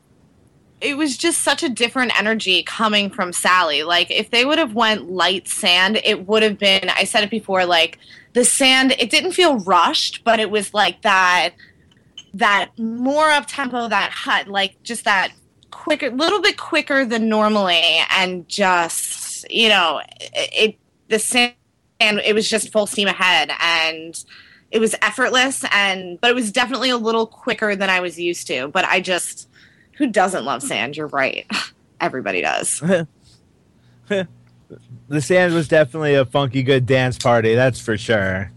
it 0.80 0.96
was 0.96 1.16
just 1.16 1.42
such 1.42 1.62
a 1.62 1.68
different 1.68 2.18
energy 2.18 2.62
coming 2.62 3.10
from 3.10 3.32
Sally. 3.32 3.82
Like 3.82 4.10
if 4.10 4.30
they 4.30 4.44
would 4.44 4.58
have 4.58 4.74
went 4.74 5.10
light 5.10 5.48
sand, 5.48 6.00
it 6.04 6.26
would 6.26 6.42
have 6.42 6.58
been 6.58 6.88
I 6.88 7.04
said 7.04 7.24
it 7.24 7.30
before 7.30 7.64
like 7.64 7.98
the 8.32 8.44
sand 8.44 8.94
it 8.98 9.10
didn't 9.10 9.32
feel 9.32 9.58
rushed, 9.60 10.24
but 10.24 10.40
it 10.40 10.50
was 10.50 10.72
like 10.72 11.02
that 11.02 11.50
that 12.34 12.70
more 12.78 13.28
up 13.30 13.44
tempo 13.46 13.88
that 13.88 14.10
hut 14.12 14.48
like 14.48 14.80
just 14.82 15.04
that 15.04 15.32
quicker 15.70 16.10
little 16.10 16.40
bit 16.40 16.56
quicker 16.56 17.04
than 17.04 17.28
normally 17.28 17.82
and 18.10 18.48
just 18.48 19.50
you 19.50 19.68
know 19.68 20.00
it, 20.20 20.50
it 20.52 20.76
the 21.08 21.18
sand 21.18 21.54
and 21.98 22.20
it 22.20 22.34
was 22.34 22.48
just 22.48 22.72
full 22.72 22.86
steam 22.86 23.08
ahead 23.08 23.50
and 23.60 24.24
it 24.70 24.78
was 24.78 24.94
effortless 25.02 25.64
and 25.72 26.20
but 26.20 26.30
it 26.30 26.34
was 26.34 26.52
definitely 26.52 26.90
a 26.90 26.96
little 26.96 27.26
quicker 27.26 27.76
than 27.76 27.90
I 27.90 28.00
was 28.00 28.18
used 28.18 28.46
to. 28.48 28.68
But 28.68 28.84
I 28.84 29.00
just 29.00 29.48
who 30.00 30.06
doesn't 30.06 30.44
love 30.46 30.62
sand? 30.62 30.96
You're 30.96 31.08
right. 31.08 31.46
Everybody 32.00 32.40
does. 32.40 32.80
the 34.08 35.20
sand 35.20 35.52
was 35.54 35.68
definitely 35.68 36.14
a 36.14 36.24
funky 36.24 36.62
good 36.62 36.86
dance 36.86 37.18
party, 37.18 37.54
that's 37.54 37.78
for 37.78 37.98
sure. 37.98 38.50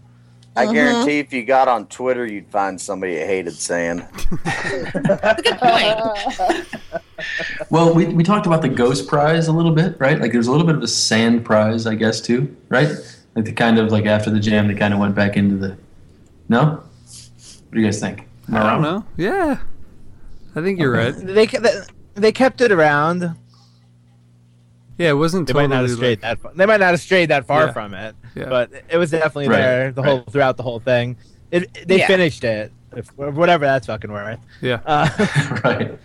I 0.56 0.64
Mhm. 0.66 0.72
guarantee 0.72 1.18
if 1.18 1.32
you 1.34 1.44
got 1.44 1.68
on 1.68 1.86
Twitter, 1.88 2.24
you'd 2.24 2.46
find 2.48 2.80
somebody 2.80 3.16
that 3.16 3.26
hated 3.26 3.52
sand. 3.54 4.06
That's 4.44 5.40
a 5.40 5.42
good 5.42 5.58
point. 5.58 6.66
well 7.70 7.92
we, 7.94 8.06
we 8.06 8.22
talked 8.24 8.46
about 8.46 8.62
the 8.62 8.68
ghost 8.68 9.06
prize 9.06 9.46
a 9.48 9.52
little 9.52 9.70
bit 9.72 9.96
right 10.00 10.20
like 10.20 10.32
there's 10.32 10.46
a 10.48 10.50
little 10.50 10.66
bit 10.66 10.74
of 10.76 10.82
a 10.82 10.88
sand 10.88 11.44
prize 11.44 11.86
i 11.86 11.94
guess 11.94 12.20
too 12.20 12.54
right 12.68 12.88
like 13.36 13.44
the 13.44 13.52
kind 13.52 13.78
of 13.78 13.90
like 13.92 14.04
after 14.04 14.30
the 14.30 14.40
jam 14.40 14.66
they 14.66 14.74
kind 14.74 14.92
of 14.92 14.98
went 15.00 15.14
back 15.14 15.36
into 15.36 15.56
the 15.56 15.76
no 16.48 16.64
what 16.66 16.82
do 17.72 17.80
you 17.80 17.86
guys 17.86 18.00
think 18.00 18.26
Am 18.48 18.56
I 18.56 18.70
don't 18.72 18.82
know. 18.82 19.04
Yeah, 19.16 19.58
I 20.56 20.62
think 20.62 20.78
you're 20.78 20.92
right. 20.92 21.14
They 21.14 21.46
they- 21.46 21.82
they 22.14 22.30
kept 22.32 22.60
it 22.60 22.70
around. 22.70 23.34
Yeah, 24.98 25.10
it 25.10 25.14
wasn't 25.14 25.48
They 25.48 25.52
totally 25.52 25.68
might 25.68 25.74
not 25.74 25.88
have 25.88 25.96
strayed 25.96 26.10
like, 26.10 26.20
that. 26.20 26.38
Far. 26.40 26.52
They 26.54 26.66
might 26.66 26.78
not 26.78 26.90
have 26.92 27.00
strayed 27.00 27.30
that 27.30 27.44
far 27.46 27.66
Yeah. 27.66 27.72
from 27.72 27.94
it, 27.94 28.14
Yeah. 28.36 28.44
but 28.48 28.70
it 28.88 28.96
was 28.96 29.10
definitely 29.10 29.48
Right, 29.48 29.56
there 29.56 29.92
the 29.92 30.02
whole 30.04 30.18
right. 30.18 30.30
throughout 30.30 30.56
the 30.56 30.62
whole 30.62 30.78
thing. 30.78 31.16
It, 31.50 31.86
they 31.88 31.98
Yeah. 31.98 32.06
finished 32.06 32.44
it, 32.44 32.70
if, 32.96 33.08
whatever 33.16 33.64
that's 33.64 33.88
fucking 33.88 34.12
worth. 34.12 34.38
yeah. 34.60 34.78
Uh, 34.86 35.08
right 35.64 35.98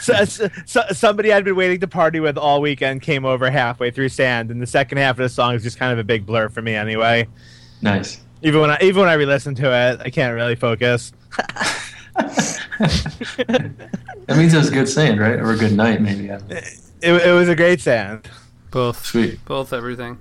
so, 0.00 0.24
so, 0.24 0.48
so 0.66 0.82
somebody 0.92 1.32
I'd 1.32 1.44
been 1.44 1.54
waiting 1.54 1.78
to 1.80 1.86
party 1.86 2.18
with 2.18 2.36
all 2.36 2.60
weekend 2.60 3.02
came 3.02 3.24
over 3.24 3.48
halfway 3.50 3.92
through 3.92 4.08
Sand, 4.08 4.50
and 4.50 4.60
the 4.60 4.66
second 4.66 4.98
half 4.98 5.12
of 5.12 5.18
the 5.22 5.28
song 5.28 5.54
is 5.54 5.62
just 5.62 5.78
kind 5.78 5.92
of 5.92 5.98
a 6.00 6.04
big 6.04 6.26
blur 6.26 6.48
for 6.48 6.62
me 6.62 6.74
anyway. 6.74 7.28
nice 7.82 8.18
Even 8.42 8.60
when 8.62 8.70
I 8.70 8.78
even 8.82 9.00
when 9.00 9.08
I 9.08 9.14
re-listen 9.14 9.54
to 9.56 9.72
it, 9.72 10.00
I 10.04 10.10
can't 10.10 10.34
really 10.34 10.56
focus. 10.56 11.12
that 12.20 14.34
means 14.36 14.54
it 14.54 14.58
was 14.58 14.68
a 14.68 14.72
good 14.74 14.88
sand 14.88 15.20
right 15.20 15.38
or 15.38 15.52
a 15.52 15.56
good 15.56 15.72
night 15.72 16.00
maybe. 16.00 16.28
It, 16.28 16.42
it 17.02 17.32
was 17.32 17.48
a 17.48 17.56
great 17.56 17.80
Sand. 17.80 18.28
Both. 18.70 19.04
Sweet. 19.06 19.44
Both 19.44 19.72
everything. 19.72 20.18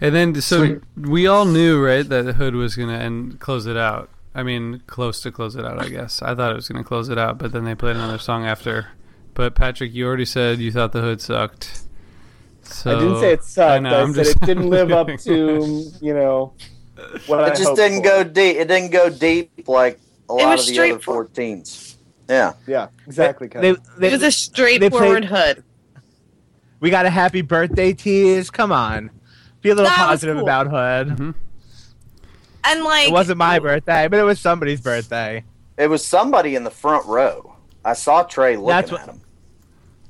And 0.00 0.14
then 0.14 0.40
so 0.40 0.64
Sweet. 0.64 0.80
we 0.96 1.26
all 1.26 1.44
knew, 1.44 1.84
right, 1.84 2.08
that 2.08 2.22
the 2.24 2.32
Hood 2.34 2.54
was 2.54 2.76
gonna 2.76 2.98
end 2.98 3.40
close 3.40 3.66
it 3.66 3.76
out. 3.76 4.10
I 4.34 4.42
mean, 4.42 4.82
close 4.86 5.20
to 5.22 5.32
close 5.32 5.54
it 5.56 5.64
out, 5.64 5.80
I 5.80 5.88
guess. 5.88 6.20
I 6.22 6.34
thought 6.34 6.52
it 6.52 6.56
was 6.56 6.68
gonna 6.68 6.84
close 6.84 7.08
it 7.08 7.18
out, 7.18 7.38
but 7.38 7.52
then 7.52 7.64
they 7.64 7.74
played 7.74 7.96
another 7.96 8.18
song 8.18 8.44
after. 8.46 8.88
But 9.34 9.54
Patrick, 9.54 9.92
you 9.94 10.06
already 10.06 10.24
said 10.24 10.58
you 10.58 10.70
thought 10.72 10.92
the 10.92 11.00
Hood 11.00 11.20
sucked. 11.20 11.82
So 12.62 12.96
I 12.96 13.00
didn't 13.00 13.20
say 13.20 13.32
it 13.32 13.44
sucked. 13.44 13.70
I, 13.70 13.78
know, 13.78 14.02
I'm 14.02 14.14
said 14.14 14.24
just- 14.24 14.36
it 14.36 14.46
didn't 14.46 14.70
live 14.70 14.90
up 14.90 15.08
to, 15.20 15.84
you 16.00 16.14
know, 16.14 16.54
what 17.26 17.40
I 17.44 17.48
It 17.48 17.56
just 17.56 17.74
didn't 17.76 17.98
for. 17.98 18.04
go 18.08 18.24
deep. 18.24 18.56
It 18.56 18.68
didn't 18.68 18.90
go 18.90 19.10
deep 19.10 19.68
like 19.68 20.00
a 20.28 20.32
It 20.34 20.36
lot 20.44 20.56
was 20.56 20.68
of 20.68 20.74
the 20.74 20.80
other 20.80 20.88
straightforward. 21.00 21.32
14s. 21.34 21.96
Yeah. 22.28 22.52
Yeah, 22.66 22.88
exactly. 23.06 23.48
They, 23.48 23.52
Kevin. 23.74 23.76
they, 23.98 24.08
it 24.08 24.12
was 24.12 24.22
a 24.22 24.30
straightforward 24.32 25.24
hood. 25.26 25.62
we 26.80 26.90
got 26.90 27.04
a 27.06 27.10
happy 27.10 27.42
birthday 27.42 27.92
tease. 27.92 28.50
Come 28.50 28.72
on, 28.72 29.10
be 29.60 29.70
a 29.70 29.74
little 29.74 29.90
That 29.90 29.96
positive 29.98 30.36
cool. 30.36 30.44
about 30.44 30.66
Hood. 30.68 31.08
Mm-hmm. 31.16 31.30
And 32.66 32.82
like 32.82 33.08
It 33.08 33.12
wasn't 33.12 33.38
my 33.38 33.58
birthday, 33.58 34.08
but 34.08 34.18
it 34.18 34.22
was 34.22 34.40
somebody's 34.40 34.80
birthday. 34.80 35.44
It 35.76 35.88
was 35.88 36.04
somebody 36.04 36.54
in 36.56 36.64
the 36.64 36.70
front 36.70 37.04
row. 37.06 37.56
I 37.84 37.92
saw 37.92 38.22
Trey 38.22 38.56
looking 38.56 38.68
That's 38.68 38.92
at 38.92 39.06
him. 39.06 39.20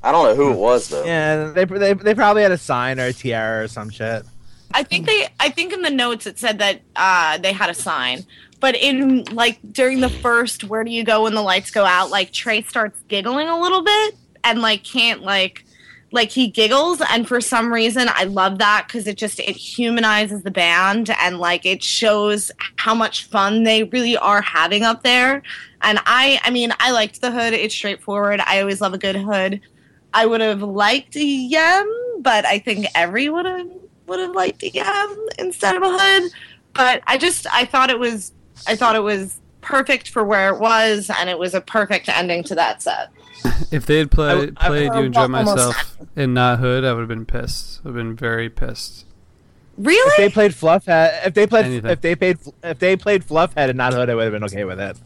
I 0.03 0.13
don't 0.13 0.25
know 0.27 0.35
who 0.37 0.53
it 0.53 0.57
was 0.59 0.89
though. 0.89 1.05
Yeah, 1.05 1.47
they, 1.51 1.65
they 1.65 1.95
they 1.95 2.15
probably 2.15 2.43
had 2.43 2.53
a 2.53 2.59
sign 2.59 3.01
or 3.01 3.07
a 3.07 3.13
tiara 3.13 3.65
or 3.65 3.69
some 3.69 3.91
shit. 3.91 4.25
I 4.73 4.83
think 4.85 5.07
they 5.07 5.27
I 5.41 5.49
think 5.49 5.73
in 5.73 5.83
the 5.83 5.91
notes 5.91 6.27
it 6.27 6.39
said 6.39 6.59
that 6.61 6.83
uh 6.95 7.39
they 7.39 7.53
had 7.53 7.71
a 7.71 7.75
sign. 7.75 8.25
But 8.65 8.77
in 8.77 9.25
like 9.25 9.59
during 9.73 10.01
the 10.01 10.09
first 10.09 10.65
where 10.65 10.85
do 10.85 10.91
you 10.91 11.05
go 11.05 11.25
when 11.25 11.35
the 11.35 11.43
lights 11.43 11.71
go 11.71 11.85
out, 11.85 12.09
like 12.09 12.33
Trey 12.33 12.63
starts 12.63 12.99
giggling 13.09 13.47
a 13.47 13.61
little 13.61 13.83
bit 13.83 14.15
and 14.43 14.63
like 14.63 14.83
can't 14.83 15.21
like 15.21 15.67
like 16.13 16.31
he 16.31 16.49
giggles 16.49 17.03
and 17.11 17.29
for 17.29 17.43
some 17.43 17.71
reason 17.71 18.09
I 18.11 18.25
love 18.25 18.61
that 18.61 18.89
cuz 18.89 19.07
it 19.07 19.19
just 19.19 19.39
it 19.39 19.55
humanizes 19.55 20.45
the 20.45 20.51
band 20.51 21.11
and 21.21 21.41
like 21.41 21.67
it 21.67 21.83
shows 21.83 22.51
how 22.77 22.95
much 22.95 23.25
fun 23.25 23.65
they 23.65 23.85
really 23.85 24.17
are 24.17 24.41
having 24.41 24.83
up 24.83 25.03
there. 25.03 25.43
And 25.83 25.99
I 26.07 26.41
I 26.43 26.49
mean, 26.49 26.73
I 26.81 26.91
liked 26.91 27.21
the 27.21 27.33
hood. 27.33 27.53
It's 27.53 27.75
straightforward. 27.75 28.41
I 28.47 28.63
always 28.63 28.81
love 28.81 28.95
a 28.95 28.99
good 28.99 29.17
hood. 29.17 29.61
I 30.15 30.25
would 30.25 30.41
have 30.41 30.63
liked 30.63 31.17
a 31.17 31.23
yem, 31.23 31.87
but 32.21 32.47
I 32.47 32.61
think 32.61 32.87
everyone 32.95 33.45
would 33.45 33.59
have 33.59 33.81
would 34.07 34.21
have 34.21 34.35
liked 34.35 34.63
a 34.63 34.71
yem 34.71 35.29
instead 35.39 35.77
of 35.77 35.83
a 35.83 35.99
hood. 35.99 36.33
But 36.73 37.03
I 37.07 37.19
just 37.19 37.47
I 37.53 37.67
thought 37.67 37.91
it 37.91 37.99
was 37.99 38.33
I 38.67 38.77
thought 38.77 38.97
it 38.97 39.01
was 39.03 39.41
perfect 39.61 40.09
for 40.11 40.23
where 40.25 40.55
it 40.55 40.61
was, 40.61 41.11
and 41.19 41.29
it 41.31 41.39
was 41.39 41.55
a 41.55 41.61
perfect 41.61 42.09
ending 42.09 42.45
to 42.45 42.55
that 42.55 42.83
set. 42.83 43.11
If 43.71 43.87
they 43.87 43.99
had 43.99 44.11
played 44.11 44.55
I- 44.57 44.69
played 44.69 44.91
I- 44.91 44.99
"You 45.01 45.05
Enjoy 45.07 45.29
Myself" 45.29 45.97
and 46.17 46.35
not 46.35 46.59
Hood, 46.61 46.85
I 46.85 46.93
would 46.93 47.01
have 47.01 47.09
been 47.09 47.27
pissed. 47.27 47.81
I've 47.85 47.95
been 47.95 48.15
very 48.17 48.49
pissed. 48.49 49.07
Really? 49.77 49.99
If 50.13 50.17
they 50.17 50.31
played 50.31 50.53
Fluffhead, 50.53 51.27
if 51.27 51.35
they 51.35 51.47
played 51.47 51.65
Anything. 51.67 51.91
if 51.91 52.01
they 52.01 52.15
played 52.15 52.39
if 52.63 52.79
they 52.79 52.97
played 52.97 53.27
Fluffhead 53.27 53.69
and 53.71 53.77
not 53.77 53.93
Hood, 53.93 54.09
I 54.09 54.15
would 54.15 54.25
have 54.25 54.33
been 54.33 54.45
okay 54.45 54.65
with 54.65 54.79
it. 54.81 54.97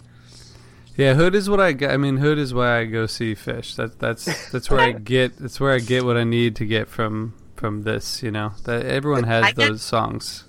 Yeah, 0.96 1.14
Hood 1.14 1.34
is 1.34 1.48
what 1.48 1.60
I. 1.60 1.68
I 1.88 1.96
mean, 1.96 2.18
Hood 2.18 2.38
is 2.38 2.52
why 2.52 2.80
I 2.80 2.84
go 2.84 3.06
see 3.06 3.34
Phish. 3.34 3.76
That's 3.76 3.94
that's 3.96 4.50
that's 4.50 4.68
where 4.68 4.80
I 4.80 4.92
get. 4.92 5.38
That's 5.38 5.58
where 5.60 5.72
I 5.72 5.78
get 5.78 6.04
what 6.04 6.16
I 6.16 6.24
need 6.24 6.56
to 6.56 6.66
get 6.66 6.88
from 6.88 7.34
from 7.56 7.84
this. 7.84 8.22
You 8.22 8.30
know, 8.30 8.52
that 8.64 8.84
everyone 8.84 9.24
has 9.24 9.54
those 9.54 9.80
songs. 9.82 10.44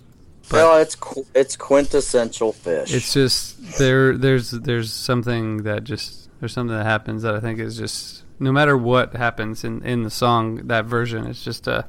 But- 0.50 0.58
well, 0.58 0.82
it's 0.82 0.96
qu- 0.96 1.26
it's 1.36 1.56
quintessential 1.56 2.54
Phish. 2.54 2.94
It's 2.94 3.14
just 3.14 3.78
there. 3.78 4.18
There's 4.18 4.52
there's 4.52 4.92
something 4.92 5.64
that 5.64 5.84
just 5.84 6.30
there's 6.40 6.54
something 6.54 6.76
that 6.76 6.86
happens 6.86 7.22
that 7.24 7.36
I 7.36 7.40
think 7.40 7.60
is 7.60 7.78
just 7.78 8.24
no 8.40 8.52
matter 8.52 8.78
what 8.78 9.16
happens 9.16 9.64
in 9.64 9.84
in 9.84 10.04
the 10.04 10.10
song 10.10 10.68
that 10.68 10.86
version, 10.86 11.28
it's 11.28 11.44
just 11.44 11.68
a 11.68 11.86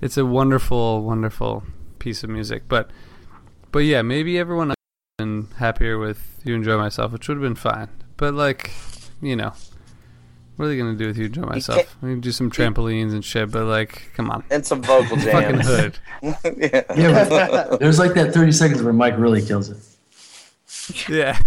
it's 0.00 0.16
a 0.18 0.26
wonderful 0.26 1.02
wonderful 1.02 1.62
piece 1.98 2.22
of 2.22 2.30
music. 2.30 2.64
But 2.68 2.90
but 3.72 3.80
yeah, 3.80 4.02
maybe 4.02 4.38
everyone 4.38 4.70
else 4.70 4.76
would 5.18 5.24
have 5.24 5.48
been 5.48 5.56
happier 5.56 5.98
with 5.98 6.40
you 6.44 6.54
enjoy 6.54 6.76
myself, 6.76 7.12
which 7.12 7.28
would 7.28 7.36
have 7.36 7.42
been 7.42 7.54
fine. 7.54 7.88
But 8.16 8.34
like 8.34 8.72
you 9.22 9.36
know. 9.36 9.54
What 10.56 10.66
are 10.66 10.68
they 10.68 10.76
gonna 10.76 10.94
do 10.94 11.06
with 11.08 11.16
you 11.18 11.26
enjoy 11.26 11.42
myself? 11.42 11.96
We 12.00 12.10
can 12.10 12.20
do 12.20 12.30
some 12.32 12.50
trampolines 12.50 13.12
and 13.12 13.24
shit, 13.24 13.50
but 13.50 13.64
like, 13.64 14.10
come 14.14 14.30
on, 14.30 14.44
and 14.50 14.64
some 14.64 14.82
vocal 14.82 15.16
fucking 15.20 15.60
hood. 15.60 15.98
yeah. 16.22 16.82
Yeah, 16.96 17.76
there's 17.80 17.98
like 17.98 18.14
that 18.14 18.32
30 18.32 18.52
seconds 18.52 18.82
where 18.82 18.92
Mike 18.92 19.18
really 19.18 19.44
kills 19.44 19.70
it. 19.70 19.78
Yeah. 21.08 21.38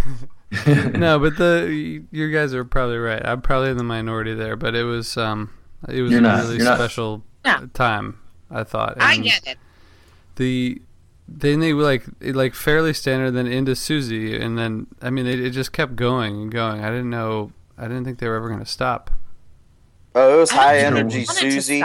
no, 0.66 1.20
but 1.20 1.38
the 1.38 2.02
you 2.12 2.32
guys 2.32 2.54
are 2.54 2.64
probably 2.66 2.98
right. 2.98 3.24
I'm 3.24 3.42
probably 3.42 3.70
in 3.70 3.78
the 3.78 3.84
minority 3.84 4.34
there, 4.34 4.56
but 4.56 4.74
it 4.76 4.84
was 4.84 5.16
um 5.18 5.52
it 5.88 6.02
was 6.02 6.12
You're 6.12 6.20
a 6.20 6.24
not. 6.24 6.44
really 6.44 6.56
You're 6.58 6.66
not. 6.66 6.78
special 6.78 7.24
time. 7.74 8.20
I 8.50 8.64
thought. 8.64 8.96
I 9.00 9.18
get 9.18 9.46
it. 9.46 9.58
the 10.38 10.82
then 11.28 11.60
they 11.60 11.74
were 11.74 11.84
like 11.84 12.06
it, 12.22 12.36
like 12.36 12.56
fairly 12.56 12.94
standard, 12.94 13.32
then 13.32 13.46
into 13.46 13.76
Suzy, 13.76 14.36
and 14.40 14.58
then 14.58 14.88
I 15.02 15.10
mean 15.10 15.28
it, 15.28 15.40
it 15.40 15.50
just 15.52 15.72
kept 15.74 15.96
going 15.96 16.42
and 16.44 16.52
going. 16.52 16.84
I 16.84 16.90
didn't 16.90 17.10
know. 17.10 17.52
I 17.78 17.84
didn't 17.84 18.06
think 18.06 18.20
they 18.20 18.28
were 18.28 18.36
ever 18.36 18.48
going 18.48 18.60
to 18.60 18.66
stop. 18.66 19.12
Oh, 20.16 20.36
it 20.36 20.40
was 20.40 20.50
high 20.52 20.80
energy 20.80 21.26
want 21.26 21.38
it 21.38 21.42
to 21.46 21.52
Suzy, 21.52 21.84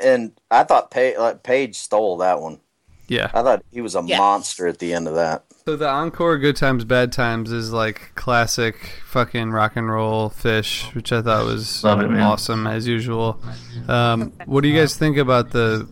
and 0.00 0.32
I 0.50 0.62
thought 0.64 0.90
Page, 0.90 1.16
like, 1.18 1.42
Page 1.42 1.76
stole 1.76 2.18
that 2.18 2.40
one. 2.40 2.60
Yeah. 3.08 3.30
I 3.34 3.42
thought 3.42 3.64
he 3.72 3.80
was 3.80 3.94
a 3.96 4.02
Yeah. 4.04 4.18
monster 4.18 4.66
at 4.66 4.78
the 4.78 4.92
end 4.92 5.08
of 5.08 5.14
that. 5.14 5.44
So 5.64 5.76
the 5.76 5.88
encore 5.88 6.38
"Good 6.38 6.56
Times 6.56 6.84
Bad 6.84 7.12
Times" 7.12 7.50
is 7.50 7.72
like 7.72 8.12
classic 8.14 9.00
fucking 9.06 9.50
rock 9.50 9.72
and 9.74 9.90
roll 9.90 10.30
Phish, 10.30 10.94
which 10.94 11.12
I 11.12 11.22
thought 11.22 11.44
was 11.44 11.82
Love 11.82 12.00
it, 12.02 12.10
awesome 12.20 12.66
as 12.68 12.86
usual. 12.86 13.40
Um, 13.88 14.32
what 14.46 14.60
do 14.62 14.68
you 14.68 14.78
guys 14.78 14.96
think 14.96 15.16
about 15.16 15.50
the 15.50 15.88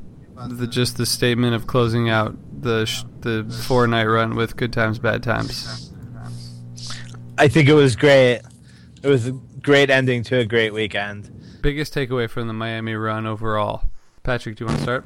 the 0.48 0.66
just 0.69 0.97
the 0.97 1.06
statement 1.06 1.55
of 1.55 1.66
closing 1.66 2.09
out 2.09 2.36
the 2.62 2.85
sh- 2.85 3.02
the 3.20 3.44
four 3.66 3.86
night 3.89 4.05
run 4.06 4.36
with 4.36 4.56
"Good 4.56 4.73
Times 4.73 5.01
Bad 5.01 5.24
Times"? 5.24 5.90
I 7.39 7.48
think 7.48 7.69
it 7.69 7.74
was 7.74 7.97
great. 7.97 8.40
It 9.05 9.09
was 9.09 9.27
a 9.27 9.33
great 9.33 9.91
ending 9.91 10.23
to 10.23 10.39
a 10.39 10.47
great 10.47 10.73
weekend. 10.73 11.31
Biggest 11.61 11.93
takeaway 11.93 12.27
from 12.27 12.47
the 12.47 12.55
Miami 12.55 12.95
run 12.95 13.27
overall. 13.27 13.91
Patrick, 14.23 14.57
do 14.57 14.65
you 14.65 14.67
want 14.67 14.79
to 14.79 14.83
start? 14.83 15.05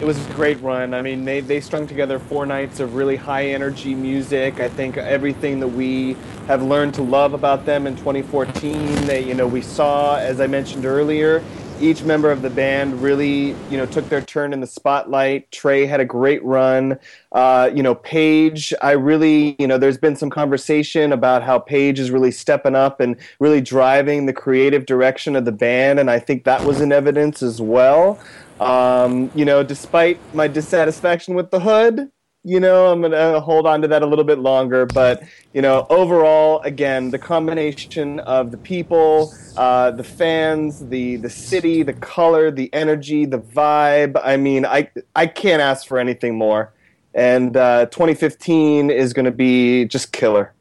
It 0.00 0.04
was 0.04 0.24
a 0.24 0.32
great 0.34 0.60
run. 0.60 0.94
I 0.94 1.02
mean, 1.02 1.24
they, 1.24 1.40
they 1.40 1.60
strung 1.60 1.88
together 1.88 2.20
four 2.20 2.46
nights 2.46 2.78
of 2.78 2.94
really 2.94 3.16
high 3.16 3.46
energy 3.46 3.96
music. 3.96 4.60
I 4.60 4.68
think 4.68 4.98
everything 4.98 5.58
that 5.58 5.66
we 5.66 6.12
have 6.46 6.62
learned 6.62 6.94
to 6.94 7.02
love 7.02 7.34
about 7.34 7.66
them 7.66 7.88
in 7.88 7.96
2014, 7.96 8.94
that, 9.06 9.24
you 9.24 9.34
know, 9.34 9.48
we 9.48 9.62
saw, 9.62 10.18
as 10.18 10.40
I 10.40 10.46
mentioned 10.46 10.86
earlier, 10.86 11.42
each 11.82 12.02
member 12.02 12.30
of 12.30 12.42
the 12.42 12.50
band 12.50 13.02
really, 13.02 13.56
you 13.70 13.76
know, 13.76 13.86
took 13.86 14.08
their 14.08 14.22
turn 14.22 14.52
in 14.52 14.60
the 14.60 14.66
spotlight. 14.66 15.50
Trey 15.50 15.86
had 15.86 16.00
a 16.00 16.04
great 16.04 16.42
run. 16.44 16.98
Uh, 17.32 17.70
you 17.74 17.82
know, 17.82 17.94
Page, 17.94 18.72
I 18.80 18.92
really, 18.92 19.56
you 19.58 19.66
know, 19.66 19.78
there's 19.78 19.98
been 19.98 20.16
some 20.16 20.30
conversation 20.30 21.12
about 21.12 21.42
how 21.42 21.58
Page 21.58 21.98
is 21.98 22.10
really 22.10 22.30
stepping 22.30 22.74
up 22.74 23.00
and 23.00 23.16
really 23.40 23.60
driving 23.60 24.26
the 24.26 24.32
creative 24.32 24.86
direction 24.86 25.36
of 25.36 25.44
the 25.44 25.52
band, 25.52 25.98
and 25.98 26.10
I 26.10 26.18
think 26.18 26.44
that 26.44 26.64
was 26.64 26.80
in 26.80 26.92
evidence 26.92 27.42
as 27.42 27.60
well. 27.60 28.18
Um, 28.60 29.30
you 29.34 29.44
know, 29.44 29.62
despite 29.62 30.18
my 30.34 30.46
dissatisfaction 30.46 31.34
with 31.34 31.50
the 31.50 31.60
hood, 31.60 32.10
you 32.44 32.58
know, 32.58 32.90
I'm 32.90 33.00
gonna 33.00 33.40
hold 33.40 33.66
on 33.66 33.82
to 33.82 33.88
that 33.88 34.02
a 34.02 34.06
little 34.06 34.24
bit 34.24 34.38
longer. 34.38 34.86
But 34.86 35.22
you 35.52 35.62
know, 35.62 35.86
overall, 35.90 36.60
again, 36.62 37.10
the 37.10 37.18
combination 37.18 38.20
of 38.20 38.50
the 38.50 38.56
people, 38.56 39.32
uh, 39.56 39.92
the 39.92 40.04
fans, 40.04 40.88
the 40.88 41.16
the 41.16 41.30
city, 41.30 41.82
the 41.82 41.92
color, 41.92 42.50
the 42.50 42.72
energy, 42.74 43.26
the 43.26 43.38
vibe. 43.38 44.20
I 44.22 44.36
mean, 44.36 44.66
I 44.66 44.90
I 45.14 45.26
can't 45.26 45.62
ask 45.62 45.86
for 45.86 45.98
anything 45.98 46.36
more. 46.36 46.72
And 47.14 47.56
uh, 47.56 47.86
2015 47.86 48.90
is 48.90 49.12
going 49.12 49.26
to 49.26 49.30
be 49.30 49.84
just 49.84 50.12
killer, 50.12 50.54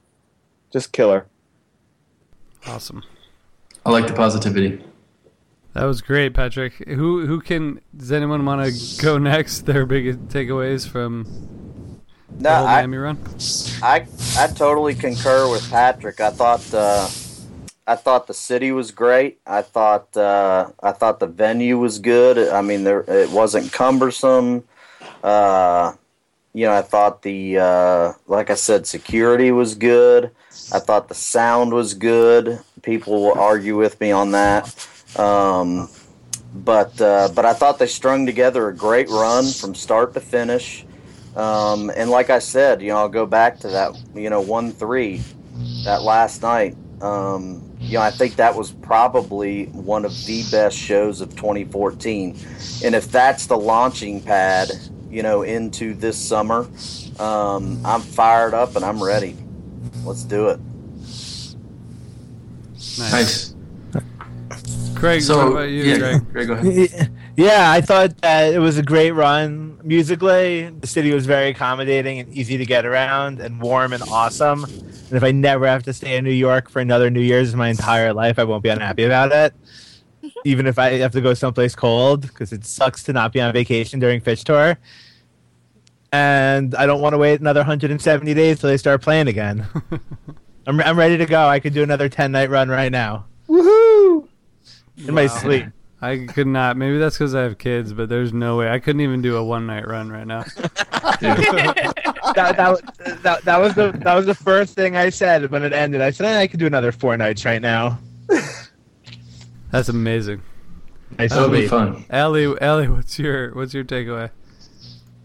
just 0.72 0.92
killer. 0.92 1.26
Awesome. 2.68 3.04
I 3.86 3.90
like 3.90 4.06
the 4.06 4.14
positivity. 4.14 4.84
That 5.74 5.86
was 5.86 6.02
great, 6.02 6.34
Patrick. 6.34 6.74
Who 6.88 7.26
who 7.26 7.40
can? 7.40 7.80
Does 7.96 8.12
anyone 8.12 8.46
want 8.46 8.66
to 8.66 9.02
go 9.02 9.18
next? 9.18 9.62
Their 9.66 9.86
biggest 9.86 10.28
takeaways 10.28 10.88
from 10.88 11.24
the 11.24 11.71
No, 12.40 12.50
I. 12.66 12.82
I 13.84 14.08
I 14.38 14.48
totally 14.48 14.96
concur 14.96 15.50
with 15.50 15.70
Patrick. 15.70 16.20
I 16.20 16.32
thought 16.32 16.74
uh, 16.74 17.08
I 17.88 17.96
thought 17.96 18.28
the 18.28 18.34
city 18.34 18.72
was 18.72 18.92
great. 18.92 19.40
I 19.46 19.62
thought 19.62 20.16
uh, 20.16 20.70
I 20.82 20.92
thought 20.92 21.20
the 21.20 21.28
venue 21.28 21.78
was 21.78 22.00
good. 22.00 22.38
I 22.38 22.62
mean, 22.62 22.84
there 22.84 23.02
it 23.08 23.30
wasn't 23.32 23.72
cumbersome. 23.72 24.64
Uh, 25.24 25.94
you 26.54 26.66
know, 26.66 26.74
I 26.74 26.82
thought 26.82 27.22
the 27.22 27.58
uh, 27.58 28.14
like 28.28 28.50
I 28.50 28.56
said, 28.56 28.88
security 28.88 29.52
was 29.52 29.76
good. 29.76 30.32
I 30.72 30.80
thought 30.80 31.08
the 31.08 31.16
sound 31.16 31.74
was 31.74 31.94
good. 31.94 32.60
People 32.82 33.24
will 33.24 33.40
argue 33.40 33.78
with 33.78 34.00
me 34.00 34.12
on 34.12 34.32
that. 34.32 34.88
Um, 35.18 35.90
but 36.54 37.00
uh, 37.02 37.30
but 37.34 37.46
I 37.46 37.54
thought 37.54 37.80
they 37.80 37.88
strung 37.88 38.26
together 38.26 38.68
a 38.68 38.76
great 38.76 39.10
run 39.10 39.46
from 39.46 39.76
start 39.76 40.14
to 40.14 40.20
finish. 40.22 40.86
Um, 41.36 41.92
and 41.96 42.10
like 42.10 42.30
I 42.30 42.40
said, 42.40 42.82
you 42.82 42.90
know, 42.90 42.98
I'll 42.98 43.10
go 43.10 43.26
back 43.26 43.60
to 43.60 43.70
that, 43.70 43.98
you 44.14 44.30
know, 44.30 44.42
one 44.42 44.72
three, 44.72 45.22
that 45.86 46.02
last 46.02 46.42
night. 46.42 46.76
Um, 47.02 47.68
you 47.80 47.98
know, 47.98 48.04
I 48.04 48.12
think 48.12 48.36
that 48.36 48.56
was 48.56 48.72
probably 48.72 49.66
one 49.68 50.06
of 50.06 50.26
the 50.26 50.44
best 50.52 50.78
shows 50.78 51.20
of 51.22 51.36
2014. 51.36 52.38
And 52.84 52.96
if 52.96 53.12
that's 53.12 53.48
the 53.48 53.58
launching 53.58 54.22
pad, 54.22 54.70
you 55.10 55.24
know, 55.24 55.42
into 55.42 55.94
this 55.94 56.18
summer, 56.18 56.70
um, 57.20 57.82
I'm 57.86 58.02
fired 58.02 58.54
up 58.54 58.76
and 58.76 58.86
I'm 58.86 59.02
ready. 59.02 59.36
Let's 60.04 60.24
do 60.24 60.50
it. 60.50 60.60
Nice. 63.00 63.56
Craig, 64.96 65.22
So, 65.24 65.38
what 65.38 65.48
about 65.48 65.70
you, 65.70 65.84
yeah, 65.84 65.98
Greg? 65.98 66.32
Greg, 66.32 66.48
go 66.48 66.54
ahead. 66.54 67.12
Yeah, 67.38 67.72
I 67.72 67.82
thought 67.82 68.18
that 68.22 68.54
it 68.54 68.60
was 68.60 68.78
a 68.78 68.84
great 68.84 69.12
run 69.12 69.80
musically. 69.84 70.70
The 70.70 70.88
city 70.88 71.14
was 71.14 71.26
very 71.26 71.50
accommodating 71.50 72.20
and 72.20 72.34
easy 72.34 72.58
to 72.58 72.66
get 72.66 72.86
around 72.86 73.40
and 73.40 73.62
warm 73.62 73.94
and 73.94 74.04
awesome. 74.04 74.66
And 74.66 75.14
if 75.14 75.24
I 75.24 75.32
never 75.32 75.66
have 75.66 75.84
to 75.84 75.94
stay 75.94 76.18
in 76.18 76.26
New 76.26 76.32
York 76.32 76.70
for 76.70 76.80
another 76.80 77.10
New 77.10 77.22
Year's 77.22 77.54
in 77.54 77.58
my 77.58 77.70
entire 77.70 78.14
life, 78.14 78.38
I 78.38 78.44
won't 78.44 78.64
be 78.64 78.70
unhappy 78.70 79.06
about 79.06 79.32
it. 79.32 79.54
Even 80.46 80.68
if 80.68 80.78
I 80.78 80.92
have 80.98 81.14
to 81.14 81.22
go 81.22 81.34
someplace 81.34 81.74
cold, 81.74 82.22
because 82.22 82.52
it 82.52 82.66
sucks 82.66 83.04
to 83.04 83.14
not 83.14 83.32
be 83.32 83.40
on 83.40 83.54
vacation 83.54 84.00
during 84.00 84.20
Phish 84.20 84.44
Tour. 84.44 84.78
And 86.12 86.76
I 86.76 86.86
don't 86.86 87.00
want 87.00 87.14
to 87.14 87.18
wait 87.18 87.40
another 87.40 87.62
170 87.62 88.34
days 88.34 88.60
till 88.60 88.70
they 88.70 88.78
start 88.78 89.02
playing 89.02 89.30
again. 89.30 89.66
I'm, 90.68 90.80
I'm 90.82 90.98
ready 91.00 91.18
to 91.18 91.26
go. 91.26 91.48
I 91.48 91.60
could 91.62 91.74
do 91.74 91.82
another 91.82 92.10
10 92.10 92.32
night 92.34 92.50
run 92.50 92.70
right 92.70 92.92
now. 92.92 93.26
Woohoo! 93.48 94.28
In 95.08 95.14
my 95.14 95.28
sleep. 95.28 95.66
I 96.02 96.26
could 96.26 96.48
not. 96.48 96.78
Maybe 96.78 96.98
that's 96.98 97.16
because 97.16 97.36
I 97.36 97.44
have 97.44 97.60
kids, 97.60 97.94
but 97.94 98.10
there's 98.10 98.34
no 98.34 98.58
way 98.58 98.72
I 98.72 98.80
couldn't 98.80 99.02
even 99.02 99.22
do 99.22 99.38
a 99.38 99.44
one 99.44 99.68
night 99.68 99.88
run 99.88 100.10
right 100.10 100.26
now. 100.26 100.42
that, 101.22 102.02
that, 102.34 103.22
that, 103.22 103.46
that 103.46 103.58
was 103.58 103.76
the 103.76 103.92
that 104.04 104.16
was 104.16 104.26
the 104.26 104.34
first 104.34 104.74
thing 104.74 104.98
I 104.98 105.10
said 105.10 105.52
when 105.52 105.62
it 105.62 105.74
ended. 105.74 106.02
I 106.02 106.10
said 106.10 106.26
"Eh, 106.26 106.40
I 106.40 106.48
could 106.48 106.60
do 106.60 106.66
another 106.66 106.92
four 106.92 107.16
nights 107.18 107.46
right 107.46 107.62
now. 107.62 108.00
That's 109.72 109.90
amazing. 109.90 110.42
Nice 111.20 111.32
That'll 111.32 111.50
be 111.50 111.68
fun. 111.68 112.06
Ellie, 112.10 112.60
Ellie, 112.60 112.88
what's 112.88 113.20
your 113.20 113.54
what's 113.54 113.74
your 113.74 113.84
takeaway? 113.84 114.32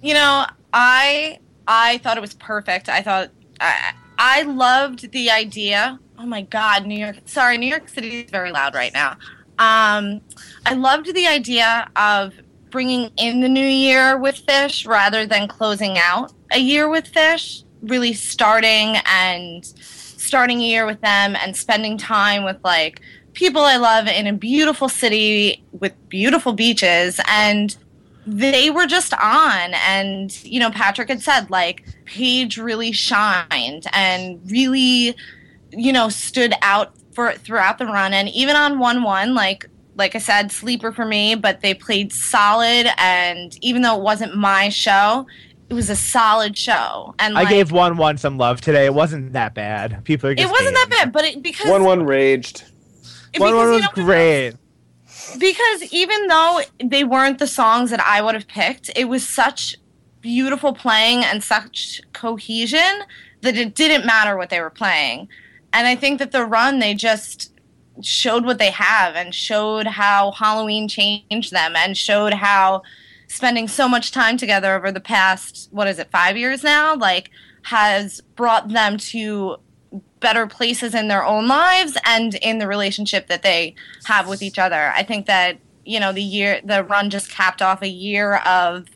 You 0.02 0.12
know, 0.12 0.46
I 0.74 1.38
I 1.66 1.98
thought 1.98 2.18
it 2.18 2.20
was 2.20 2.34
perfect. 2.34 2.90
I 2.90 3.00
thought 3.00 3.30
I 3.60 3.94
I 4.18 4.42
loved 4.42 5.10
the 5.12 5.30
idea. 5.30 5.98
Oh 6.18 6.26
my 6.26 6.42
God, 6.42 6.86
New 6.86 6.98
York! 6.98 7.16
Sorry, 7.24 7.56
New 7.56 7.68
York 7.68 7.88
City 7.88 8.20
is 8.20 8.30
very 8.30 8.50
loud 8.50 8.74
right 8.74 8.92
now. 8.92 9.16
Um, 9.58 10.20
I 10.66 10.74
loved 10.74 11.14
the 11.14 11.26
idea 11.26 11.90
of 11.96 12.34
bringing 12.70 13.10
in 13.16 13.40
the 13.40 13.48
new 13.48 13.66
year 13.66 14.18
with 14.18 14.44
Phish 14.46 14.86
rather 14.86 15.26
than 15.26 15.48
closing 15.48 15.98
out 15.98 16.32
a 16.52 16.58
year 16.58 16.88
with 16.88 17.12
Phish. 17.12 17.64
Really 17.82 18.12
starting 18.12 18.96
and 19.06 19.64
starting 19.66 20.60
a 20.60 20.64
year 20.64 20.86
with 20.86 21.00
them 21.00 21.36
and 21.36 21.56
spending 21.56 21.96
time 21.96 22.44
with 22.44 22.56
like 22.64 23.00
people 23.32 23.62
I 23.62 23.76
love 23.76 24.08
in 24.08 24.26
a 24.26 24.32
beautiful 24.32 24.88
city 24.88 25.62
with 25.78 25.92
beautiful 26.08 26.52
beaches 26.52 27.20
and 27.28 27.76
they 28.26 28.70
were 28.70 28.86
just 28.86 29.12
on 29.14 29.74
and 29.86 30.42
you 30.42 30.58
know 30.58 30.70
patrick 30.70 31.08
had 31.08 31.22
said 31.22 31.48
like 31.48 31.84
Page 32.06 32.58
really 32.58 32.92
shined 32.92 33.84
and 33.92 34.40
really 34.50 35.14
you 35.70 35.92
know 35.92 36.08
stood 36.08 36.54
out 36.62 36.92
for 37.16 37.32
throughout 37.32 37.78
the 37.78 37.86
run 37.86 38.12
and 38.12 38.28
even 38.28 38.54
on 38.54 38.74
1-1 38.74 39.34
like 39.34 39.64
like 39.96 40.14
i 40.14 40.18
said 40.18 40.52
sleeper 40.52 40.92
for 40.92 41.06
me 41.06 41.34
but 41.34 41.62
they 41.62 41.72
played 41.72 42.12
solid 42.12 42.86
and 42.98 43.56
even 43.62 43.80
though 43.80 43.96
it 43.96 44.02
wasn't 44.02 44.36
my 44.36 44.68
show 44.68 45.26
it 45.70 45.74
was 45.74 45.88
a 45.90 45.96
solid 45.96 46.56
show 46.56 47.14
and 47.18 47.36
I 47.36 47.42
like, 47.42 47.48
gave 47.48 47.72
one 47.72 47.96
one 47.96 48.18
some 48.18 48.38
love 48.38 48.60
today. 48.60 48.84
It 48.84 48.94
wasn't 48.94 49.32
that 49.32 49.52
bad. 49.52 50.04
People 50.04 50.30
are 50.30 50.34
just 50.36 50.48
it 50.48 50.52
wasn't 50.52 50.76
that 50.76 50.90
bad 50.90 51.12
but 51.12 51.24
it 51.24 51.42
because 51.42 51.68
One 51.68 51.82
one 51.82 52.04
raged. 52.04 52.62
One 52.62 52.70
because, 53.32 53.54
one 53.54 53.66
you 53.66 53.72
was 53.72 53.82
know, 53.82 54.04
great. 54.04 54.52
because 55.40 55.92
even 55.92 56.28
though 56.28 56.60
they 56.84 57.02
weren't 57.02 57.40
the 57.40 57.48
songs 57.48 57.90
that 57.90 57.98
I 58.00 58.22
would 58.22 58.34
have 58.36 58.46
picked, 58.46 58.90
it 58.94 59.06
was 59.06 59.28
such 59.28 59.74
beautiful 60.20 60.72
playing 60.72 61.24
and 61.24 61.42
such 61.42 62.00
cohesion 62.12 63.02
that 63.40 63.56
it 63.56 63.74
didn't 63.74 64.06
matter 64.06 64.36
what 64.36 64.50
they 64.50 64.60
were 64.60 64.70
playing. 64.70 65.28
And 65.76 65.86
I 65.86 65.94
think 65.94 66.20
that 66.20 66.32
the 66.32 66.46
run 66.46 66.78
they 66.78 66.94
just 66.94 67.52
showed 68.00 68.46
what 68.46 68.56
they 68.58 68.70
have 68.70 69.14
and 69.14 69.34
showed 69.34 69.86
how 69.86 70.30
Halloween 70.30 70.88
changed 70.88 71.52
them 71.52 71.76
and 71.76 71.94
showed 71.94 72.32
how 72.32 72.82
spending 73.28 73.68
so 73.68 73.86
much 73.86 74.10
time 74.10 74.38
together 74.38 74.74
over 74.74 74.90
the 74.90 75.00
past 75.00 75.68
what 75.72 75.86
is 75.86 75.98
it 75.98 76.10
5 76.10 76.38
years 76.38 76.62
now 76.62 76.96
like 76.96 77.30
has 77.64 78.22
brought 78.36 78.70
them 78.70 78.96
to 78.96 79.56
better 80.20 80.46
places 80.46 80.94
in 80.94 81.08
their 81.08 81.22
own 81.22 81.46
lives 81.46 81.98
and 82.06 82.36
in 82.36 82.56
the 82.58 82.66
relationship 82.66 83.26
that 83.26 83.42
they 83.42 83.74
have 84.04 84.26
with 84.28 84.40
each 84.40 84.58
other. 84.58 84.94
I 84.96 85.02
think 85.02 85.26
that 85.26 85.58
you 85.84 86.00
know 86.00 86.10
the 86.10 86.22
year 86.22 86.58
the 86.64 86.84
run 86.84 87.10
just 87.10 87.30
capped 87.30 87.60
off 87.60 87.82
a 87.82 87.88
year 87.88 88.36
of 88.36 88.86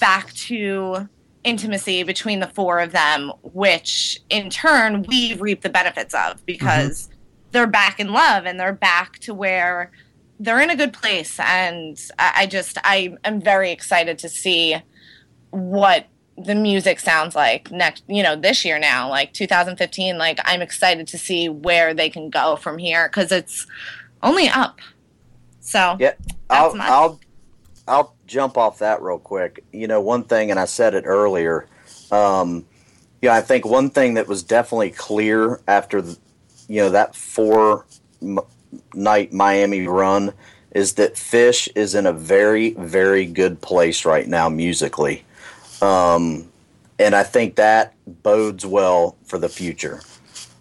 back 0.00 0.32
to 0.32 1.10
intimacy 1.44 2.02
between 2.02 2.40
the 2.40 2.46
four 2.46 2.78
of 2.80 2.92
them, 2.92 3.32
which 3.42 4.20
in 4.30 4.50
turn 4.50 5.02
we 5.08 5.34
reap 5.34 5.62
the 5.62 5.68
benefits 5.68 6.14
of 6.14 6.44
because 6.46 7.08
they're 7.50 7.66
back 7.66 7.98
in 8.00 8.12
love 8.12 8.46
and 8.46 8.58
they're 8.58 8.72
back 8.72 9.18
to 9.20 9.34
where 9.34 9.90
they're 10.38 10.60
in 10.60 10.70
a 10.70 10.76
good 10.76 10.92
place. 10.92 11.38
And 11.40 11.98
I, 12.18 12.46
just 12.46 12.78
I 12.84 13.16
am 13.24 13.40
very 13.40 13.70
excited 13.70 14.18
to 14.20 14.28
see 14.28 14.76
what 15.50 16.06
the 16.38 16.54
music 16.54 16.98
sounds 16.98 17.36
like 17.36 17.70
next 17.70 18.02
you 18.08 18.22
know 18.22 18.34
this 18.34 18.64
year 18.64 18.78
now 18.78 19.06
like 19.06 19.34
2015 19.34 20.16
like 20.16 20.38
i'm 20.46 20.62
excited 20.62 21.06
to 21.06 21.18
see 21.18 21.46
where 21.46 21.92
they 21.92 22.08
can 22.08 22.30
go 22.30 22.56
from 22.56 22.78
here 22.78 23.06
because 23.06 23.30
it's 23.30 23.66
only 24.22 24.48
up 24.48 24.80
so 25.62 25.96
Yeah, 25.98 26.14
I'll, 26.50 26.74
I'll 26.80 27.20
I'll 27.86 28.16
jump 28.32 28.56
off 28.56 28.78
that 28.78 29.02
real 29.02 29.18
quick. 29.18 29.62
You 29.72 29.86
know, 29.86 30.00
one 30.00 30.24
thing, 30.24 30.50
and 30.50 30.58
I 30.58 30.64
said 30.64 30.94
it 30.94 31.04
earlier. 31.06 31.66
Um, 32.10 32.64
yeah, 33.20 33.34
I 33.34 33.42
think 33.42 33.64
one 33.64 33.90
thing 33.90 34.14
that 34.14 34.26
was 34.26 34.42
definitely 34.42 34.90
clear 34.90 35.60
after, 35.68 36.00
the, 36.02 36.18
you 36.66 36.80
know, 36.80 36.90
that 36.90 37.14
four 37.14 37.84
m- 38.22 38.40
night 38.94 39.32
Miami 39.32 39.86
run 39.86 40.32
is 40.72 40.94
that 40.94 41.14
Phish 41.14 41.68
is 41.74 41.94
in 41.94 42.06
a 42.06 42.12
very, 42.12 42.70
very 42.70 43.26
good 43.26 43.60
place 43.60 44.06
right 44.06 44.26
now 44.26 44.48
musically, 44.48 45.24
um, 45.82 46.48
and 46.98 47.14
I 47.14 47.22
think 47.24 47.56
that 47.56 47.94
bodes 48.06 48.64
well 48.64 49.16
for 49.26 49.38
the 49.38 49.50
future. 49.50 50.00